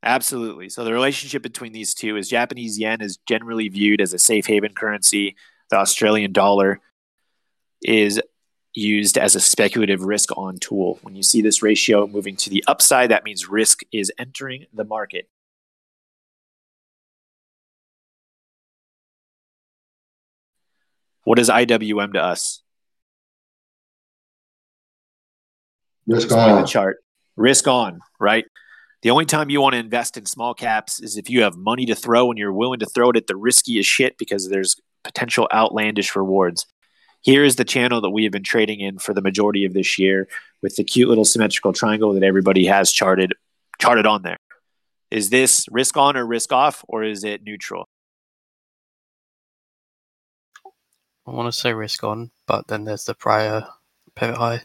[0.03, 0.69] Absolutely.
[0.69, 4.47] So the relationship between these two is Japanese yen is generally viewed as a safe
[4.47, 5.37] haven currency.
[5.71, 6.81] The Australian dollar
[7.83, 8.21] is
[8.75, 10.99] used as a speculative risk on tool.
[11.03, 14.85] When you see this ratio moving to the upside, that means risk is entering the
[14.85, 15.29] market.
[21.25, 22.63] What is IWM to us?
[26.07, 26.63] Risk on.
[26.63, 26.99] the chart.
[27.37, 28.47] Risk on, right?
[29.03, 31.87] The only time you want to invest in small caps is if you have money
[31.87, 35.49] to throw and you're willing to throw it at the riskiest shit because there's potential
[35.55, 36.67] outlandish rewards.
[37.21, 39.99] Here is the channel that we have been trading in for the majority of this
[39.99, 40.29] year
[40.63, 43.33] with the cute little symmetrical triangle that everybody has charted
[43.81, 44.37] charted on there.
[45.11, 47.89] Is this risk on or risk off or is it neutral?
[51.27, 53.67] I want to say risk on, but then there's the prior
[54.17, 54.63] pivot high.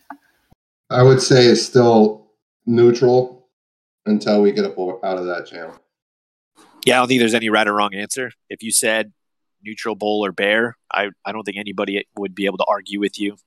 [0.90, 2.32] I would say it's still
[2.66, 3.43] neutral
[4.06, 5.76] until we get up out of that channel.
[6.86, 8.32] Yeah, I don't think there's any right or wrong answer.
[8.50, 9.14] If you said
[9.64, 13.20] neutral bull or bear, I, I don't think anybody would be able to argue with
[13.20, 13.38] you.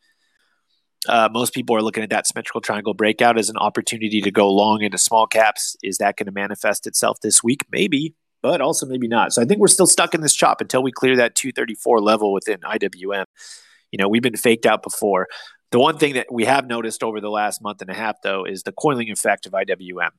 [1.09, 4.51] Uh, most people are looking at that symmetrical triangle breakout as an opportunity to go
[4.51, 5.77] long into small caps.
[5.83, 7.61] Is that going to manifest itself this week?
[7.71, 9.33] Maybe, but also maybe not.
[9.33, 12.33] So I think we're still stuck in this chop until we clear that 234 level
[12.33, 13.27] within IWM.
[13.93, 15.29] You know, we've been faked out before.
[15.71, 18.45] The one thing that we have noticed over the last month and a half, though,
[18.45, 20.11] is the coiling effect of IWM.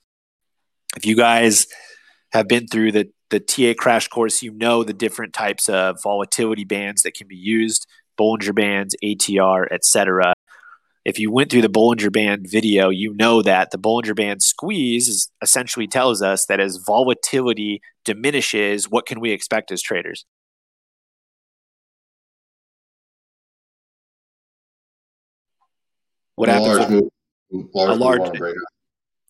[0.97, 1.67] If you guys
[2.33, 6.63] have been through the the TA crash course, you know the different types of volatility
[6.63, 7.85] bands that can be used,
[8.19, 10.33] Bollinger Bands, ATR, etc.
[11.05, 15.07] If you went through the Bollinger Band video, you know that the Bollinger Band squeeze
[15.07, 20.25] is essentially tells us that as volatility diminishes, what can we expect as traders?
[26.35, 28.39] What happens large move, large A large-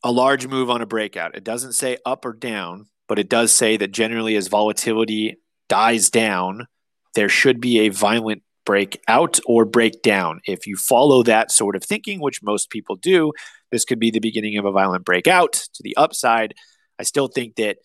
[0.08, 1.36] a large move on a breakout.
[1.36, 5.36] It doesn't say up or down, but it does say that generally as volatility
[5.68, 6.68] dies down,
[7.14, 10.40] there should be a violent breakout or breakdown.
[10.46, 13.34] If you follow that sort of thinking, which most people do,
[13.70, 16.54] this could be the beginning of a violent breakout to the upside.
[16.98, 17.76] I still think that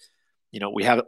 [0.53, 1.03] you know we have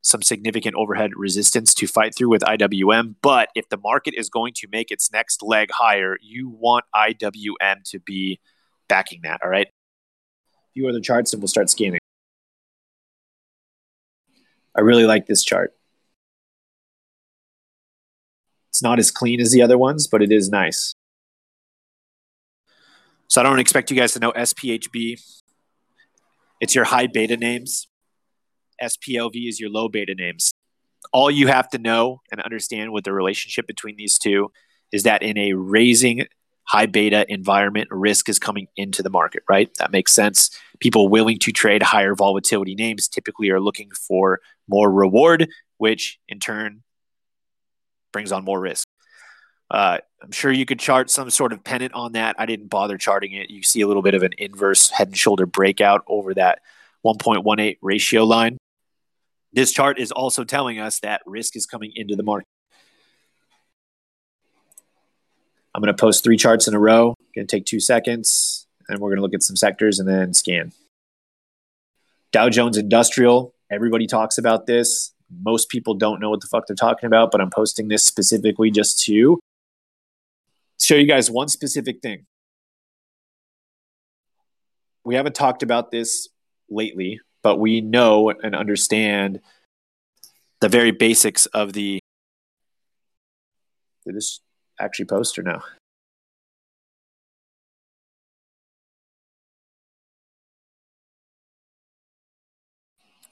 [0.00, 4.54] some significant overhead resistance to fight through with IWM, but if the market is going
[4.54, 8.40] to make its next leg higher, you want IWM to be
[8.88, 9.40] backing that.
[9.42, 9.68] All right.
[10.74, 12.00] Few other charts and we'll start scanning.
[14.76, 15.72] I really like this chart.
[18.70, 20.94] It's not as clean as the other ones, but it is nice.
[23.28, 25.20] So I don't expect you guys to know SPHB.
[26.60, 27.86] It's your high beta names.
[28.82, 30.50] SPLV is your low beta names.
[31.12, 34.50] All you have to know and understand with the relationship between these two
[34.92, 36.26] is that in a raising
[36.64, 39.70] high beta environment, risk is coming into the market, right?
[39.78, 40.50] That makes sense.
[40.80, 45.48] People willing to trade higher volatility names typically are looking for more reward,
[45.78, 46.82] which in turn
[48.12, 48.88] brings on more risk.
[49.70, 52.36] Uh, I'm sure you could chart some sort of pennant on that.
[52.38, 53.50] I didn't bother charting it.
[53.50, 56.60] You see a little bit of an inverse head and shoulder breakout over that
[57.04, 58.56] 1.18 ratio line.
[59.52, 62.48] This chart is also telling us that risk is coming into the market.
[65.74, 67.14] I'm going to post three charts in a row.
[67.34, 70.32] Going to take two seconds, and we're going to look at some sectors and then
[70.32, 70.72] scan.
[72.30, 73.52] Dow Jones Industrial.
[73.70, 75.12] Everybody talks about this.
[75.42, 78.70] Most people don't know what the fuck they're talking about, but I'm posting this specifically
[78.70, 79.40] just to
[80.80, 82.26] show you guys one specific thing.
[85.04, 86.28] We haven't talked about this
[86.70, 89.40] lately, but we know and understand
[90.60, 91.98] the very basics of the.
[94.06, 94.40] Did this
[94.80, 95.60] actually post or no?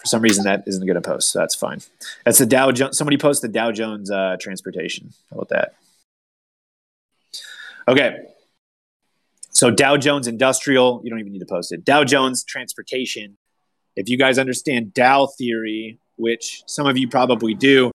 [0.02, 1.30] For some reason, that isn't going to post.
[1.30, 1.78] So that's fine.
[2.24, 2.98] That's the Dow Jones.
[2.98, 5.12] Somebody post the Dow Jones uh, transportation.
[5.30, 5.74] How about that?
[7.86, 8.16] Okay.
[9.50, 11.00] So Dow Jones Industrial.
[11.04, 11.84] You don't even need to post it.
[11.84, 13.36] Dow Jones Transportation.
[13.94, 17.92] If you guys understand Dow theory, which some of you probably do,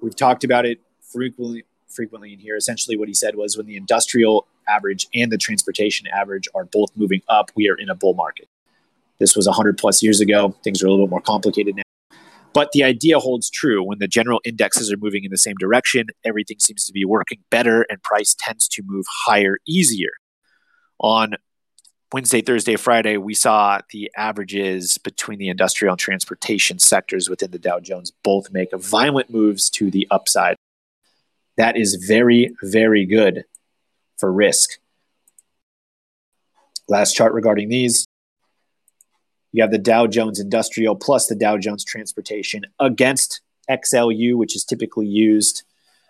[0.00, 0.80] we've talked about it
[1.12, 2.56] frequently frequently in here.
[2.56, 6.90] Essentially, what he said was when the industrial average and the transportation average are both
[6.96, 8.48] moving up, we are in a bull market.
[9.18, 10.54] This was 100 plus years ago.
[10.64, 11.82] Things are a little bit more complicated now.
[12.52, 13.82] But the idea holds true.
[13.82, 17.38] When the general indexes are moving in the same direction, everything seems to be working
[17.50, 20.10] better and price tends to move higher easier.
[20.98, 21.34] On
[22.12, 27.58] Wednesday, Thursday, Friday, we saw the averages between the industrial and transportation sectors within the
[27.58, 30.56] Dow Jones both make violent moves to the upside.
[31.62, 33.44] That is very, very good
[34.18, 34.80] for risk.
[36.88, 38.04] Last chart regarding these.
[39.52, 44.64] You have the Dow Jones Industrial plus the Dow Jones Transportation against XLU, which is
[44.64, 45.62] typically used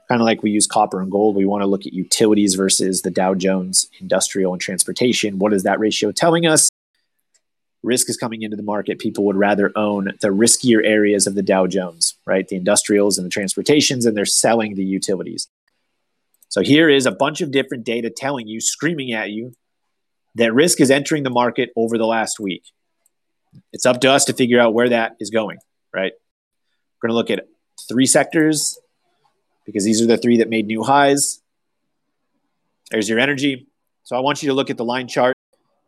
[0.09, 1.37] kind of like we use copper and gold.
[1.37, 5.39] We want to look at utilities versus the Dow Jones Industrial and Transportation.
[5.39, 6.71] What is that ratio telling us?
[7.83, 8.99] Risk is coming into the market.
[8.99, 12.47] People would rather own the riskier areas of the Dow Jones, right?
[12.47, 15.49] The industrials and the transportations, and they're selling the utilities.
[16.49, 19.55] So here is a bunch of different data telling you, screaming at you,
[20.35, 22.63] that risk is entering the market over the last week.
[23.73, 25.59] It's up to us to figure out where that is going,
[25.93, 26.13] right?
[27.03, 27.49] We're going to look at
[27.89, 28.79] three sectors
[29.67, 31.41] because these are the three that made new highs.
[32.91, 33.67] There's your energy.
[34.05, 35.37] So I want you to look at the line chart.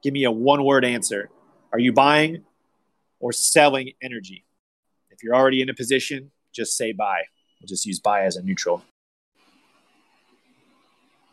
[0.02, 1.30] Give me a one word answer.
[1.74, 2.44] Are you buying
[3.18, 4.44] or selling energy?
[5.10, 7.24] If you're already in a position, just say buy.
[7.60, 8.84] We'll just use buy as a neutral.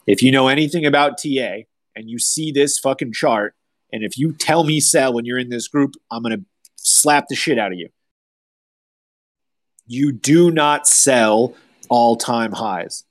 [0.08, 1.66] If you know anything about TA
[1.96, 3.54] and you see this fucking chart,
[3.94, 6.44] and if you tell me sell when you're in this group, I'm going to
[6.76, 7.90] slap the shit out of you.
[9.86, 11.54] You do not sell
[11.88, 13.04] all time highs.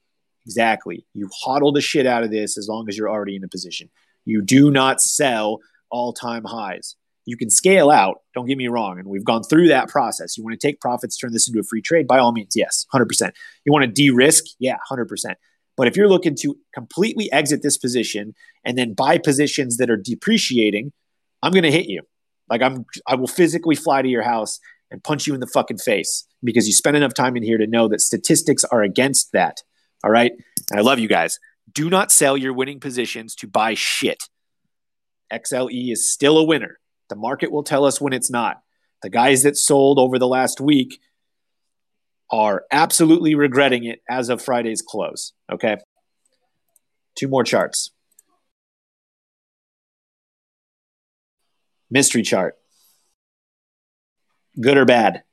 [0.46, 1.06] Exactly.
[1.14, 3.88] You hodl the shit out of this as long as you're already in a position.
[4.24, 5.60] You do not sell
[5.90, 6.96] all time highs.
[7.30, 8.98] You can scale out, don't get me wrong.
[8.98, 10.36] And we've gone through that process.
[10.36, 12.08] You want to take profits, turn this into a free trade?
[12.08, 13.30] By all means, yes, 100%.
[13.64, 14.44] You want to de risk?
[14.58, 15.34] Yeah, 100%.
[15.76, 19.96] But if you're looking to completely exit this position and then buy positions that are
[19.96, 20.92] depreciating,
[21.40, 22.02] I'm going to hit you.
[22.48, 24.58] Like I'm, I will physically fly to your house
[24.90, 27.66] and punch you in the fucking face because you spend enough time in here to
[27.68, 29.58] know that statistics are against that.
[30.02, 30.32] All right.
[30.70, 31.38] And I love you guys.
[31.72, 34.24] Do not sell your winning positions to buy shit.
[35.32, 36.80] XLE is still a winner.
[37.10, 38.62] The market will tell us when it's not.
[39.02, 41.00] The guys that sold over the last week
[42.30, 45.32] are absolutely regretting it as of Friday's close.
[45.52, 45.76] Okay.
[47.16, 47.90] Two more charts.
[51.90, 52.56] Mystery chart.
[54.60, 55.24] Good or bad?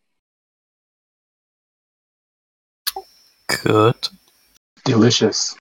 [3.63, 4.09] Good.
[4.83, 5.55] Delicious.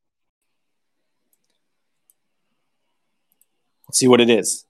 [3.88, 4.65] Let's see what it is.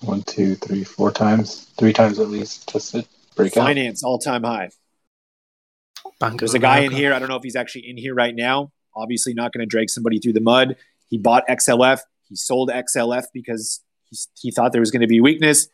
[0.00, 1.70] One, two, three, four times.
[1.76, 2.70] Three times at least.
[2.70, 3.64] Just to break out.
[3.64, 4.70] Finance all time high.
[6.20, 7.12] Bank There's a guy in here.
[7.12, 8.72] I don't know if he's actually in here right now.
[8.94, 10.76] Obviously, not going to drag somebody through the mud.
[11.08, 12.00] He bought XLF.
[12.28, 13.80] He sold XLF because
[14.10, 15.68] he, he thought there was going to be weakness.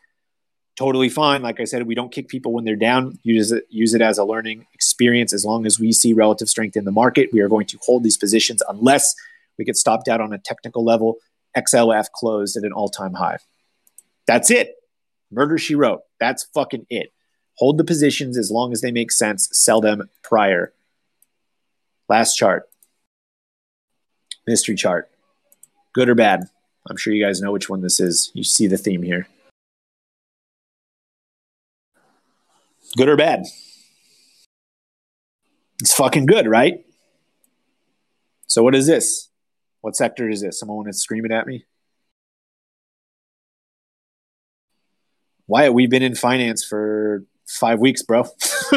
[0.75, 1.41] Totally fine.
[1.41, 3.17] Like I said, we don't kick people when they're down.
[3.23, 5.33] Use it, use it as a learning experience.
[5.33, 8.03] As long as we see relative strength in the market, we are going to hold
[8.03, 9.15] these positions unless
[9.57, 11.15] we get stopped out on a technical level.
[11.55, 13.37] XLF closed at an all time high.
[14.27, 14.75] That's it.
[15.31, 16.01] Murder she wrote.
[16.19, 17.11] That's fucking it.
[17.57, 19.49] Hold the positions as long as they make sense.
[19.51, 20.73] Sell them prior.
[22.09, 22.69] Last chart.
[24.45, 25.09] Mystery chart.
[25.93, 26.43] Good or bad?
[26.89, 28.31] I'm sure you guys know which one this is.
[28.33, 29.27] You see the theme here.
[32.95, 33.45] Good or bad?
[35.81, 36.85] It's fucking good, right?
[38.47, 39.29] So what is this?
[39.81, 40.59] What sector is this?
[40.59, 41.65] Someone is screaming at me.
[45.47, 48.25] Wyatt, we've been in finance for five weeks, bro.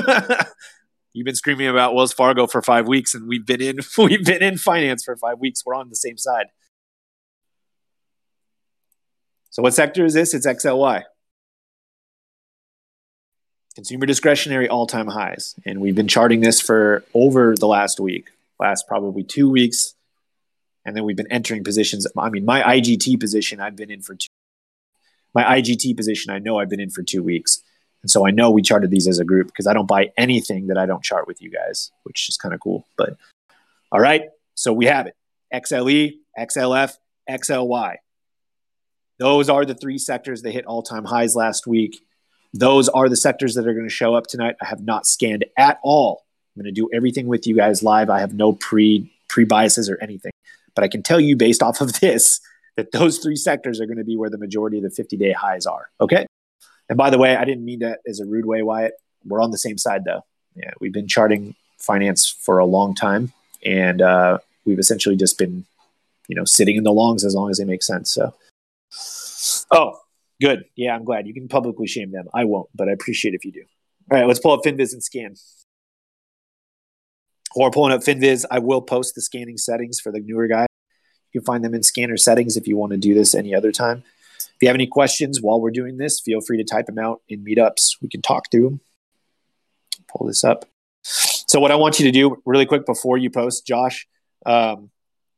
[1.14, 4.42] You've been screaming about Wells Fargo for five weeks, and we've been in we've been
[4.42, 5.64] in finance for five weeks.
[5.64, 6.46] We're on the same side.
[9.50, 10.34] So what sector is this?
[10.34, 11.04] It's XLY.
[13.74, 15.54] Consumer discretionary all-time highs.
[15.64, 18.28] And we've been charting this for over the last week,
[18.60, 19.94] last probably two weeks.
[20.84, 22.06] And then we've been entering positions.
[22.16, 24.27] I mean, my IGT position I've been in for two.
[25.34, 27.62] My IGT position I know I've been in for two weeks.
[28.02, 30.68] And so I know we charted these as a group because I don't buy anything
[30.68, 32.86] that I don't chart with you guys, which is kind of cool.
[32.96, 33.16] But
[33.90, 34.22] all right.
[34.54, 35.14] So we have it.
[35.52, 36.96] XLE, XLF,
[37.28, 37.96] XLY.
[39.18, 42.00] Those are the three sectors that hit all time highs last week.
[42.54, 44.56] Those are the sectors that are going to show up tonight.
[44.62, 46.24] I have not scanned at all.
[46.56, 48.10] I'm going to do everything with you guys live.
[48.10, 50.32] I have no pre pre biases or anything,
[50.74, 52.40] but I can tell you based off of this
[52.78, 55.32] that those three sectors are going to be where the majority of the 50 day
[55.32, 55.90] highs are.
[56.00, 56.24] Okay.
[56.88, 58.94] And by the way, I didn't mean that as a rude way, Wyatt.
[59.26, 60.24] We're on the same side though.
[60.54, 63.32] Yeah, we've been charting finance for a long time,
[63.64, 65.64] and uh, we've essentially just been,
[66.28, 68.12] you know, sitting in the longs as long as they make sense.
[68.12, 68.32] So,
[69.72, 70.00] oh,
[70.40, 70.64] good.
[70.76, 72.28] Yeah, I'm glad you can publicly shame them.
[72.32, 73.64] I won't, but I appreciate if you do.
[74.10, 75.34] All right, let's pull up Finviz and scan.
[77.56, 80.67] Or pulling up Finviz, I will post the scanning settings for the newer guy.
[81.32, 83.72] You can find them in scanner settings if you want to do this any other
[83.72, 84.02] time.
[84.38, 87.22] If you have any questions while we're doing this, feel free to type them out
[87.28, 87.96] in meetups.
[88.02, 88.80] We can talk through them.
[90.08, 90.64] Pull this up.
[91.02, 94.06] So, what I want you to do really quick before you post, Josh,
[94.44, 94.90] um,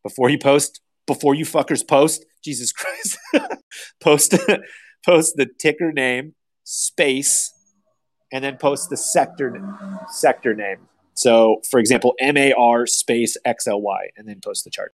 [0.03, 3.19] before you post, before you fuckers post, Jesus Christ,
[4.01, 4.35] post
[5.05, 6.35] post the ticker name,
[6.65, 7.53] space,
[8.33, 9.61] and then post the sector
[10.11, 10.89] sector name.
[11.15, 14.95] So, for example, MAR space XLY, and then post the chart.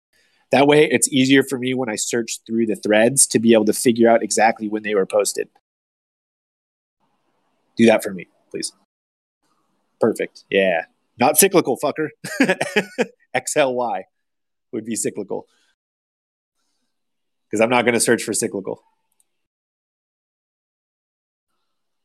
[0.52, 3.64] That way, it's easier for me when I search through the threads to be able
[3.64, 5.48] to figure out exactly when they were posted.
[7.76, 8.72] Do that for me, please.
[10.00, 10.44] Perfect.
[10.50, 10.84] Yeah.
[11.18, 12.10] Not cyclical, fucker.
[13.34, 14.02] XLY
[14.72, 15.46] would be cyclical.
[17.50, 18.82] Because I'm not going to search for cyclical.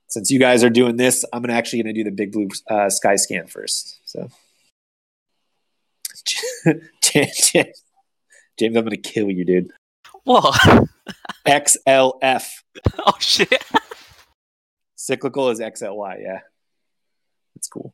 [0.08, 2.90] Since you guys are doing this, I'm actually going to do the big blue uh,
[2.90, 4.00] sky scan first.
[4.04, 4.30] So,
[8.62, 9.72] James, I'm to kill you, dude.
[10.24, 10.88] What?
[11.48, 12.48] XLF.
[13.00, 13.64] oh shit!
[14.96, 16.22] Cyclical is XLY.
[16.22, 16.42] Yeah,
[17.56, 17.92] that's cool.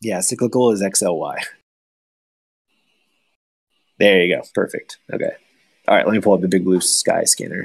[0.00, 1.38] Yeah, cyclical is XLY.
[3.98, 4.42] There you go.
[4.54, 4.98] Perfect.
[5.12, 5.32] Okay.
[5.88, 7.64] All right, let me pull up the big blue sky scanner.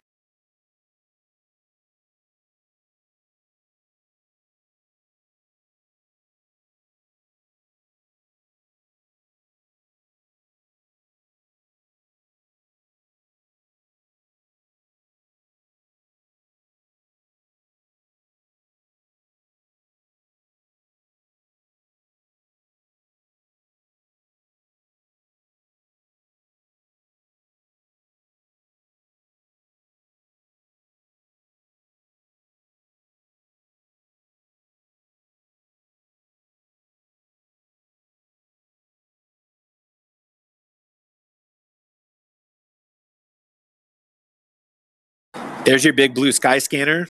[45.66, 47.07] There's your big blue sky scanner.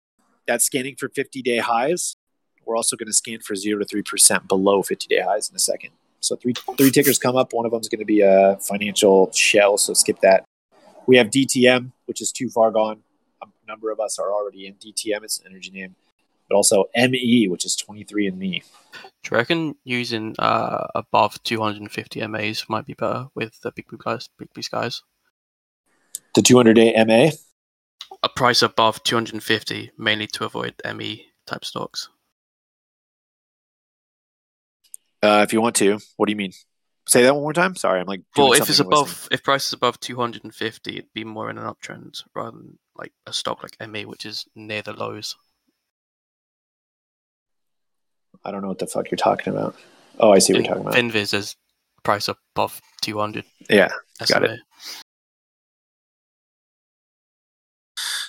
[0.47, 2.15] That's scanning for 50 day highs.
[2.65, 5.55] We're also going to scan for zero to three percent below 50 day highs in
[5.57, 5.89] a second.
[6.21, 7.51] So three three tickers come up.
[7.51, 9.77] One of them is going to be a financial shell.
[9.77, 10.45] So skip that.
[11.05, 13.03] We have DTM, which is too far gone.
[13.43, 15.23] A number of us are already in DTM.
[15.23, 15.95] It's an energy name,
[16.47, 18.63] but also ME, which is 23andMe.
[19.23, 23.99] Do you reckon using uh, above 250 MAs might be better with the big blue
[24.01, 25.03] guys, big blue skies?
[26.35, 27.31] The 200 day MA.
[28.25, 32.09] A price above 250, mainly to avoid ME type stocks.
[35.21, 36.51] Uh, if you want to, what do you mean?
[37.07, 37.75] Say that one more time.
[37.75, 38.21] Sorry, I'm like.
[38.35, 42.23] Well, if it's above, if price is above 250, it'd be more in an uptrend
[42.33, 45.35] rather than like a stock like ME, which is near the lows.
[48.43, 49.75] I don't know what the fuck you're talking about.
[50.19, 50.95] Oh, I see what In you're talking about.
[50.95, 51.55] Finviz is
[52.01, 53.45] price above 200.
[53.69, 53.89] Yeah.
[54.27, 54.59] Got it.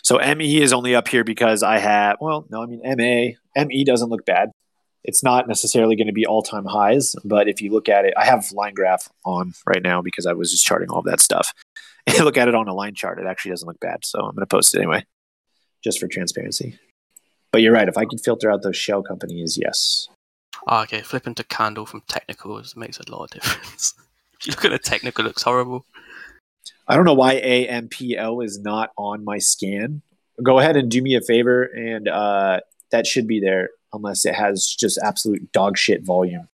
[0.06, 3.82] So ME is only up here because I have, well, no, I mean, MA, ME
[3.82, 4.52] doesn't look bad.
[5.02, 8.14] It's not necessarily going to be all time highs, but if you look at it,
[8.16, 11.52] I have line graph on right now because I was just charting all that stuff.
[12.08, 14.04] And look at it on a line chart, it actually doesn't look bad.
[14.04, 15.04] So I'm going to post it anyway,
[15.82, 16.78] just for transparency.
[17.50, 17.88] But you're right.
[17.88, 20.06] If I could filter out those shell companies, yes.
[20.68, 23.94] Ah, okay, flipping to candle from technicals makes a lot of difference.
[24.38, 25.84] if you look at the technical, looks horrible.
[26.88, 30.02] I don't know why AMPL is not on my scan.
[30.42, 32.60] Go ahead and do me a favor, and uh,
[32.90, 36.48] that should be there unless it has just absolute dog shit volume.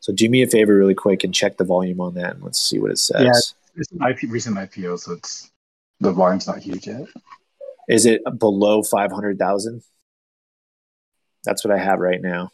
[0.00, 2.60] So do me a favor really quick and check the volume on that, and let's
[2.60, 3.22] see what it says.
[3.22, 3.80] Yeah.
[3.80, 5.50] It's an IP, recent IPO, so it's
[6.00, 7.06] the volume's not huge yet.
[7.88, 9.82] Is it below five hundred thousand?
[11.44, 12.50] That's what I have right now.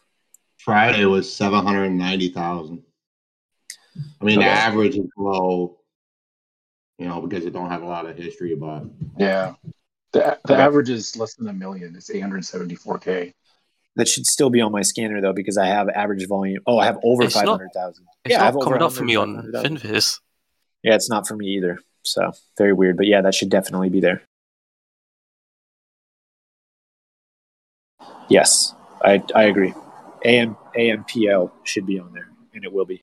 [0.58, 2.82] Friday was seven hundred ninety thousand.
[4.20, 4.48] I mean, Okay.
[4.48, 5.78] the average is low,
[6.98, 8.54] you know, because it don't have a lot of history.
[8.54, 8.84] But
[9.18, 9.54] Yeah.
[10.12, 10.62] The, the Okay.
[10.62, 11.96] average is less than a million.
[11.96, 13.32] It's 874k.
[13.96, 16.62] That should still be on my scanner though, because I have average volume.
[16.66, 18.06] Oh, I have over five hundred thousand.
[18.24, 19.76] It's Yeah, I not have over coming up for me on 500,000.
[19.78, 20.20] Finviz.
[20.82, 21.78] Yeah, it's not for me either.
[22.04, 24.22] So very weird, but yeah, that should definitely be there.
[28.28, 28.74] Yes,
[29.04, 29.74] I I agree.
[30.24, 33.02] AM AMPL should be on there, and it will be.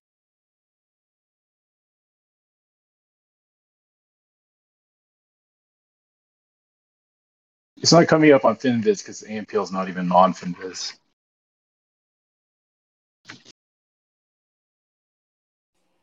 [7.82, 10.94] It's not coming up on Finviz because AMPL is not even on Finviz.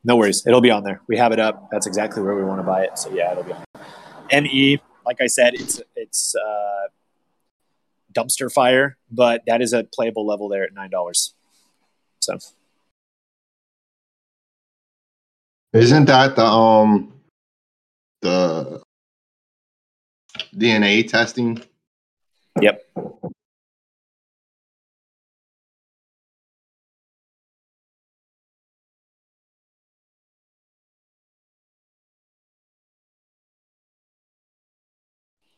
[0.02, 1.00] No worries, it'll be on there.
[1.08, 1.68] We have it up.
[1.70, 2.96] That's exactly where we want to buy it.
[2.96, 3.64] So yeah, it'll be on.
[3.74, 4.42] There.
[4.42, 6.88] ME, like I said, it's it's uh,
[8.12, 11.34] dumpster fire, but that is a playable level there at nine dollars.
[12.20, 12.38] So
[15.72, 17.12] isn't that the um
[18.22, 18.82] the
[20.56, 21.62] DNA testing.
[22.60, 22.82] Yep.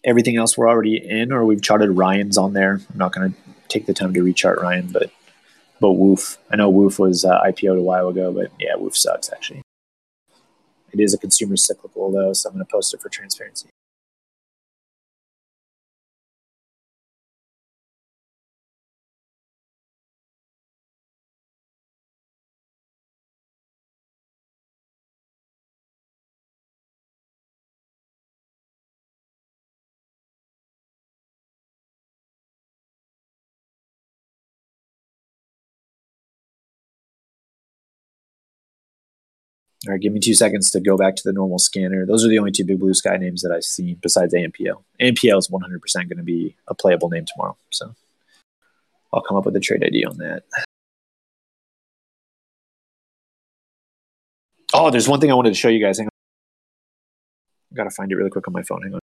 [0.05, 2.81] Everything else we're already in, or we've charted Ryan's on there.
[2.91, 3.39] I'm not going to
[3.69, 5.11] take the time to rechart Ryan, but
[5.81, 6.39] but Woof.
[6.51, 9.63] I know Woof was uh, IPO'd a while ago, but yeah, Woof sucks actually.
[10.93, 13.69] It is a consumer cyclical though, so I'm going to post it for transparency.
[39.89, 42.05] All right, give me two seconds to go back to the normal scanner.
[42.05, 44.85] Those are the only two big blue sky names that I've seen besides AMPL.
[45.01, 47.57] AMPL is 100% going to be a playable name tomorrow.
[47.71, 47.95] So
[49.15, 50.43] I'll come up with a trade ID on that.
[54.75, 55.97] Oh, there's one thing I wanted to show you guys.
[55.97, 56.11] Hang on.
[57.73, 58.83] I got to find it really quick on my phone.
[58.83, 59.01] Hang on.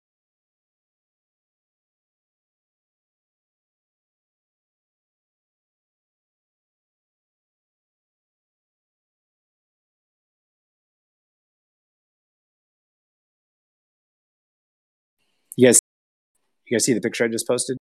[16.73, 17.77] You guys see the picture I just posted?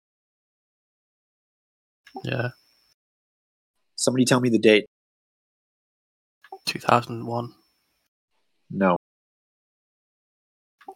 [2.24, 2.49] Yeah,
[3.97, 4.86] Somebody tell me the date.
[6.64, 7.53] 2001,
[8.70, 8.97] No.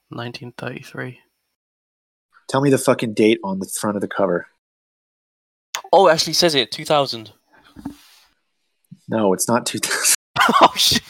[0.09, 1.20] 1933.
[2.49, 4.47] Tell me the fucking date on the front of the cover.
[5.93, 7.32] Oh, it actually says it 2000.
[9.09, 10.14] No, it's not 2000.
[10.62, 11.03] oh shit.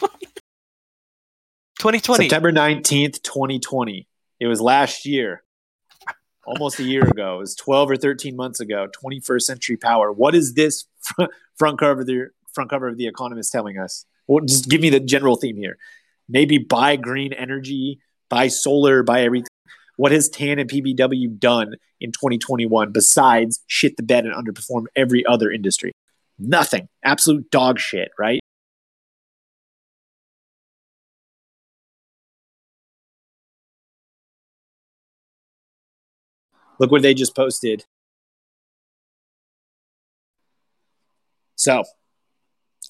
[1.79, 2.25] 2020.
[2.25, 4.07] September 19th, 2020.
[4.39, 5.43] It was last year.
[6.45, 7.35] Almost a year ago.
[7.35, 8.87] It was 12 or 13 months ago.
[9.03, 10.11] 21st century power.
[10.11, 10.85] What is this
[11.57, 14.05] front cover of the front cover of the Economist telling us?
[14.27, 15.77] Well, just give me the general theme here.
[16.27, 19.47] Maybe buy green energy, buy solar, buy everything.
[19.95, 25.25] What has TAN and PBW done in 2021 besides shit the bed and underperform every
[25.25, 25.91] other industry?
[26.39, 26.87] Nothing.
[27.03, 28.39] Absolute dog shit, right?
[36.83, 37.85] Look what they just posted.
[41.55, 41.85] So,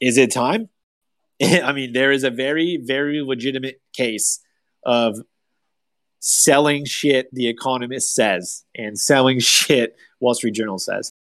[0.02, 0.70] is it time?
[1.44, 4.39] I mean, there is a very, very legitimate case
[4.84, 5.20] of
[6.22, 11.14] selling shit the economist says and selling shit wall street journal says.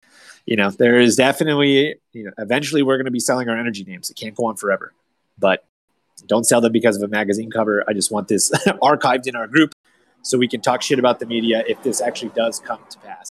[0.46, 3.84] You know there is definitely you know eventually we're going to be selling our energy
[3.84, 4.08] names.
[4.08, 4.94] It can't go on forever.
[5.38, 5.62] But
[6.26, 7.84] don't sell them because of a magazine cover.
[7.86, 8.50] I just want this
[8.82, 9.74] archived in our group
[10.22, 13.28] so we can talk shit about the media if this actually does come to pass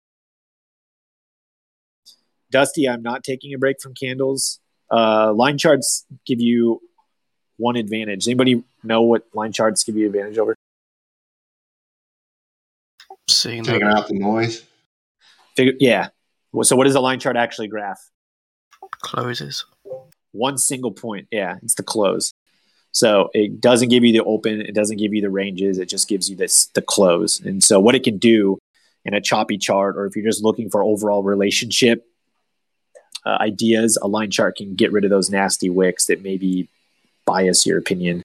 [2.51, 4.61] dusty i'm not taking a break from candles
[4.91, 6.80] uh, line charts give you
[7.57, 10.55] one advantage anybody know what line charts give you advantage over
[13.28, 14.64] Seeing Taking the out the noise.
[15.57, 16.09] Figure, yeah.
[16.62, 17.99] So what does a line chart actually graph?
[19.03, 19.64] closes.
[20.32, 21.28] One single point.
[21.30, 22.32] Yeah, it's the close.
[22.97, 24.62] So it doesn't give you the open.
[24.62, 25.76] It doesn't give you the ranges.
[25.76, 27.38] It just gives you this the close.
[27.40, 28.59] And so what it can do
[29.05, 32.07] in a choppy chart, or if you're just looking for overall relationship
[33.26, 36.70] uh, ideas, a line chart can get rid of those nasty wicks that maybe
[37.26, 38.22] bias your opinion.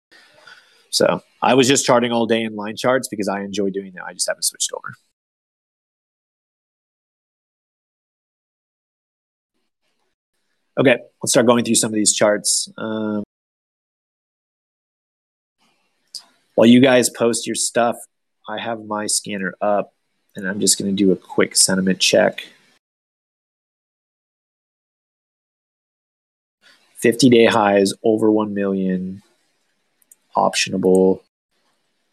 [0.90, 4.06] So I was just charting all day in line charts because I enjoy doing that.
[4.06, 4.94] I just haven't switched over.
[10.80, 12.72] Okay, let's start going through some of these charts.
[12.78, 13.24] Um,
[16.62, 17.98] while you guys post your stuff,
[18.48, 19.96] I have my scanner up
[20.36, 22.46] and I'm just going to do a quick sentiment check.
[26.98, 29.24] 50 day highs over 1 million,
[30.38, 31.22] optionable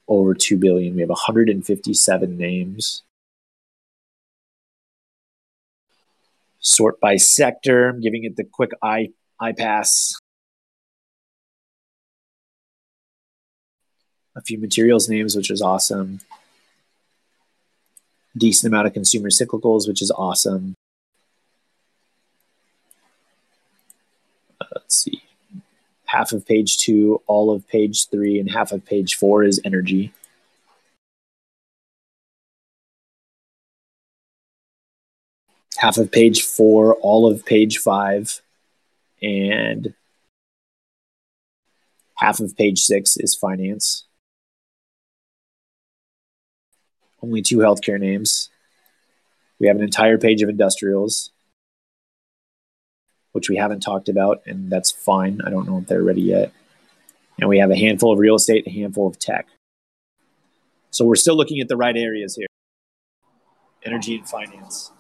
[0.09, 0.95] over 2 billion.
[0.95, 3.03] We have 157 names.
[6.59, 10.19] Sort by sector, I'm giving it the quick eye eye pass.
[14.39, 16.21] A few materials names, which is awesome.
[18.37, 20.77] Decent amount of consumer cyclicals, which is awesome.
[24.61, 25.23] Uh, let's see.
[26.05, 30.13] Half of page two, all of page three, and half of page four is energy.
[35.79, 38.43] half of page four, all of page five,
[39.23, 39.95] and
[42.17, 44.08] half of page six is finance.
[47.23, 48.49] Only two healthcare names.
[49.59, 51.31] We have an entire page of industrials,
[53.33, 55.41] which we haven't talked about, and that's fine.
[55.45, 56.53] I don't know if they're ready yet.
[57.41, 59.47] And we have a handful of real estate, a handful of tech.
[60.91, 62.47] So we're still looking at the right areas here.
[63.85, 64.93] energy and finance.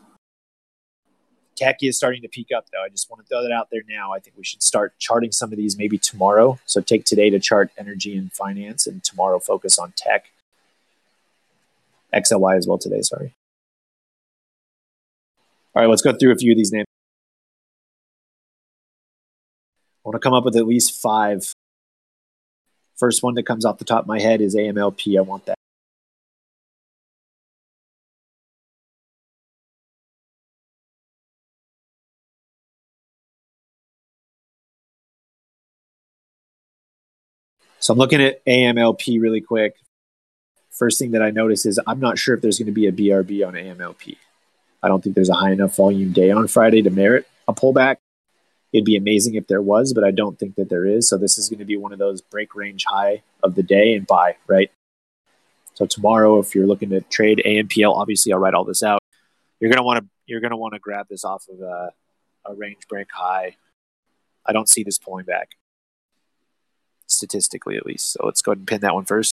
[1.57, 2.83] Tech is starting to peak up, though.
[2.83, 4.13] I just want to throw that out there now.
[4.13, 6.61] I think we should start charting some of these maybe tomorrow.
[6.67, 10.31] So take today to chart energy and finance, and tomorrow focus on tech.
[12.15, 13.35] XLY as well today, sorry.
[15.75, 16.87] All right, let's go through a few of these names.
[20.05, 21.53] I want to come up with at least five.
[22.97, 25.19] First one that comes off the top of my head is AMLP.
[25.19, 25.59] I want that.
[37.81, 39.77] So I'm looking at AMLP really quick.
[40.79, 42.93] First thing that I notice is I'm not sure if there's going to be a
[42.93, 44.17] BRB on AMLP.
[44.81, 47.97] I don't think there's a high enough volume day on Friday to merit a pullback.
[48.73, 51.09] It'd be amazing if there was, but I don't think that there is.
[51.09, 53.95] So this is going to be one of those break range high of the day
[53.95, 54.71] and buy, right?
[55.75, 59.01] So tomorrow, if you're looking to trade AMPL, obviously I'll write all this out.
[59.61, 61.93] You're gonna want to you're gonna want to grab this off of a,
[62.47, 63.57] a range break high.
[64.45, 65.51] I don't see this pulling back
[67.07, 68.13] statistically at least.
[68.13, 69.33] So let's go ahead and pin that one first.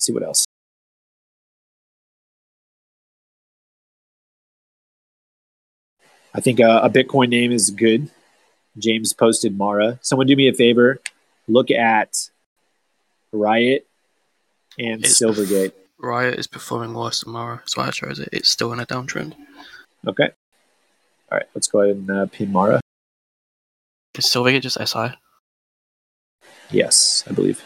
[0.00, 0.44] See what else.
[6.34, 8.08] I think uh, a Bitcoin name is good.
[8.78, 9.98] James posted Mara.
[10.02, 11.00] Someone do me a favor.
[11.48, 12.30] Look at
[13.32, 13.86] Riot
[14.78, 15.72] and It's- Silvergate.
[15.98, 18.30] Riot is performing worse than Mara, so I chose it.
[18.32, 19.34] It's still in a downtrend.
[20.06, 20.30] Okay.
[21.30, 22.80] All right, let's go ahead and uh, pin Mara.
[24.16, 25.10] Is Silvergate just SI?
[26.70, 27.62] Yes, I believe.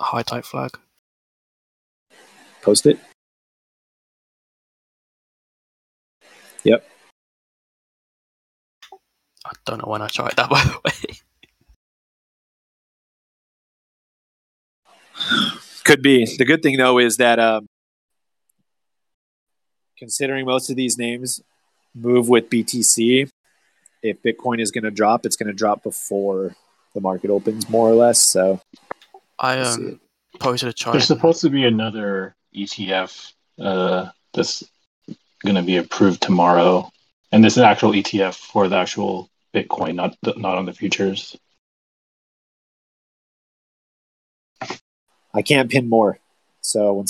[0.00, 0.70] A high type flag?
[2.62, 2.98] Post it.
[6.64, 6.86] Yep.
[9.44, 10.92] I don't know when I tried that, by the way.
[15.84, 16.24] Could be.
[16.36, 17.66] The good thing though is that um,
[19.98, 21.42] considering most of these names
[21.94, 23.28] move with BTC,
[24.02, 26.54] if Bitcoin is going to drop, it's going to drop before
[26.94, 28.18] the market opens, more or less.
[28.18, 28.60] So
[29.40, 30.00] I um
[30.38, 30.92] posted a chart.
[30.92, 34.62] There's supposed to be another ETF uh, that's
[35.42, 36.90] going to be approved tomorrow,
[37.32, 41.36] and this is an actual ETF for the actual Bitcoin, not not on the futures.
[45.32, 46.18] I can't pin more.
[46.60, 47.09] So once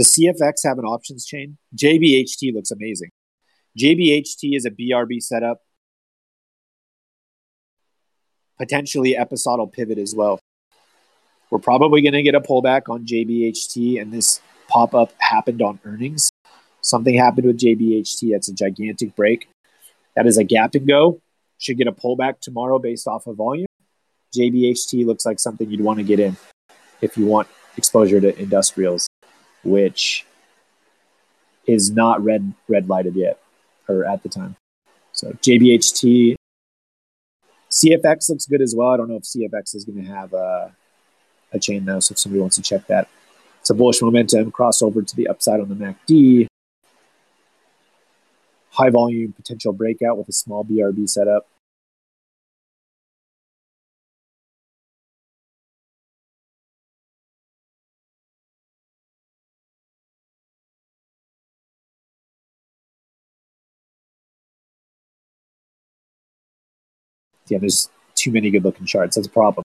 [0.00, 1.58] Does CFX have an options chain?
[1.76, 3.10] JBHT looks amazing.
[3.78, 5.60] JBHT is a BRB setup,
[8.56, 10.40] potentially episodic pivot as well.
[11.50, 15.78] We're probably going to get a pullback on JBHT, and this pop up happened on
[15.84, 16.30] earnings.
[16.80, 18.32] Something happened with JBHT.
[18.32, 19.50] That's a gigantic break.
[20.16, 21.20] That is a gap and go.
[21.58, 23.66] Should get a pullback tomorrow based off of volume.
[24.34, 26.38] JBHT looks like something you'd want to get in
[27.02, 29.09] if you want exposure to industrials,
[29.62, 30.26] which
[31.66, 33.38] is not red red lighted yet
[33.88, 34.56] or at the time.
[35.12, 36.36] So JBHT,
[37.70, 38.88] CFX looks good as well.
[38.88, 40.72] I don't know if CFX is going to have a,
[41.52, 43.08] a chain though, so if somebody wants to check that.
[43.60, 46.46] It's a bullish momentum crossover to the upside on the MACD.
[48.70, 51.46] High volume potential breakout with a small BRB setup.
[67.50, 69.16] Yeah, there's too many good looking charts.
[69.16, 69.64] That's a problem.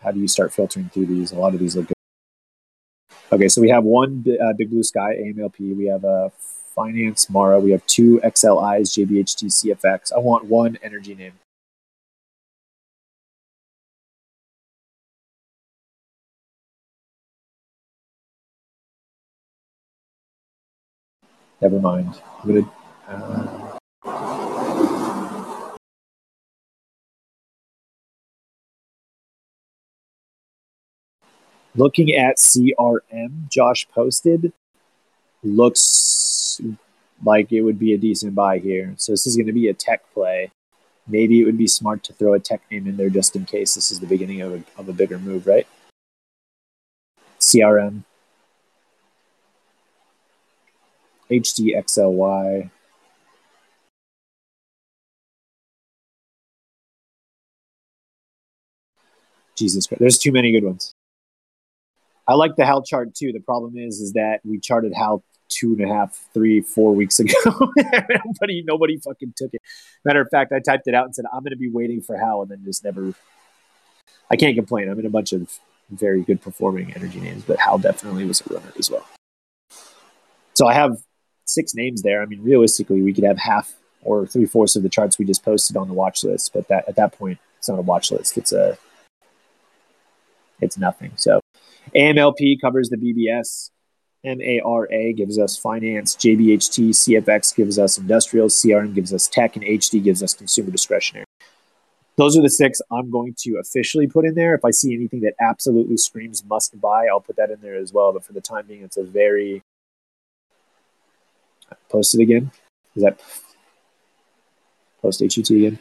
[0.00, 1.32] How do you start filtering through these?
[1.32, 1.94] A lot of these look good.
[3.30, 5.76] Okay, so we have one uh, Big Blue Sky AMLP.
[5.76, 6.32] We have a
[6.74, 7.60] Finance Mara.
[7.60, 10.12] We have two XLIs JBHT CFX.
[10.12, 11.32] I want one energy name.
[21.60, 22.20] Never mind.
[22.42, 22.70] I'm gonna.
[23.08, 23.57] Uh,
[31.76, 34.52] looking at CRM, Josh posted,
[35.42, 36.60] looks
[37.24, 38.94] like it would be a decent buy here.
[38.96, 40.50] So this is going to be a tech play.
[41.06, 43.74] Maybe it would be smart to throw a tech name in there just in case
[43.74, 45.66] this is the beginning of a, of a bigger move, right?
[47.40, 48.04] CRM.
[51.30, 52.70] HDXLY.
[59.56, 60.94] Jesus Christ, there's too many good ones.
[62.28, 63.32] I like the Hal chart too.
[63.32, 67.18] The problem is, is that we charted Hal two and a half, three, four weeks
[67.18, 67.32] ago.
[67.76, 69.62] nobody, nobody fucking took it.
[70.04, 72.18] Matter of fact, I typed it out and said I'm going to be waiting for
[72.18, 73.14] Hal, and then just never.
[74.30, 74.90] I can't complain.
[74.90, 75.58] I'm in a bunch of
[75.90, 79.06] very good performing energy names, but Hal definitely was a runner as well.
[80.52, 80.98] So I have
[81.46, 82.20] six names there.
[82.20, 85.42] I mean, realistically, we could have half or three fourths of the charts we just
[85.42, 88.36] posted on the watch list, but that at that point, it's not a watch list.
[88.36, 88.76] It's a
[90.60, 91.12] it's nothing.
[91.16, 91.40] So
[91.94, 93.70] AMLP covers the BBS.
[94.24, 96.16] MARA gives us finance.
[96.16, 98.48] JBHT, CFX gives us industrial.
[98.48, 99.56] CRM gives us tech.
[99.56, 101.24] And HD gives us consumer discretionary.
[102.16, 104.54] Those are the six I'm going to officially put in there.
[104.54, 107.92] If I see anything that absolutely screams must buy, I'll put that in there as
[107.92, 108.12] well.
[108.12, 109.62] But for the time being, it's a very.
[111.90, 112.50] Post it again.
[112.96, 113.20] Is that
[115.00, 115.78] post HUT again?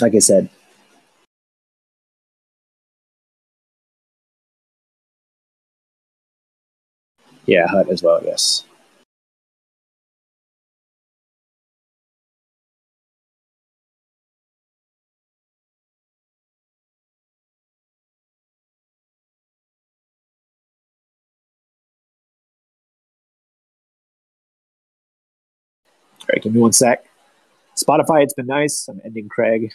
[0.00, 0.50] Like I said,
[7.46, 8.64] Yeah, hut as well, yes.
[26.20, 27.04] All right, give me one sec.
[27.76, 28.86] Spotify, it's been nice.
[28.88, 29.72] I'm ending Craig.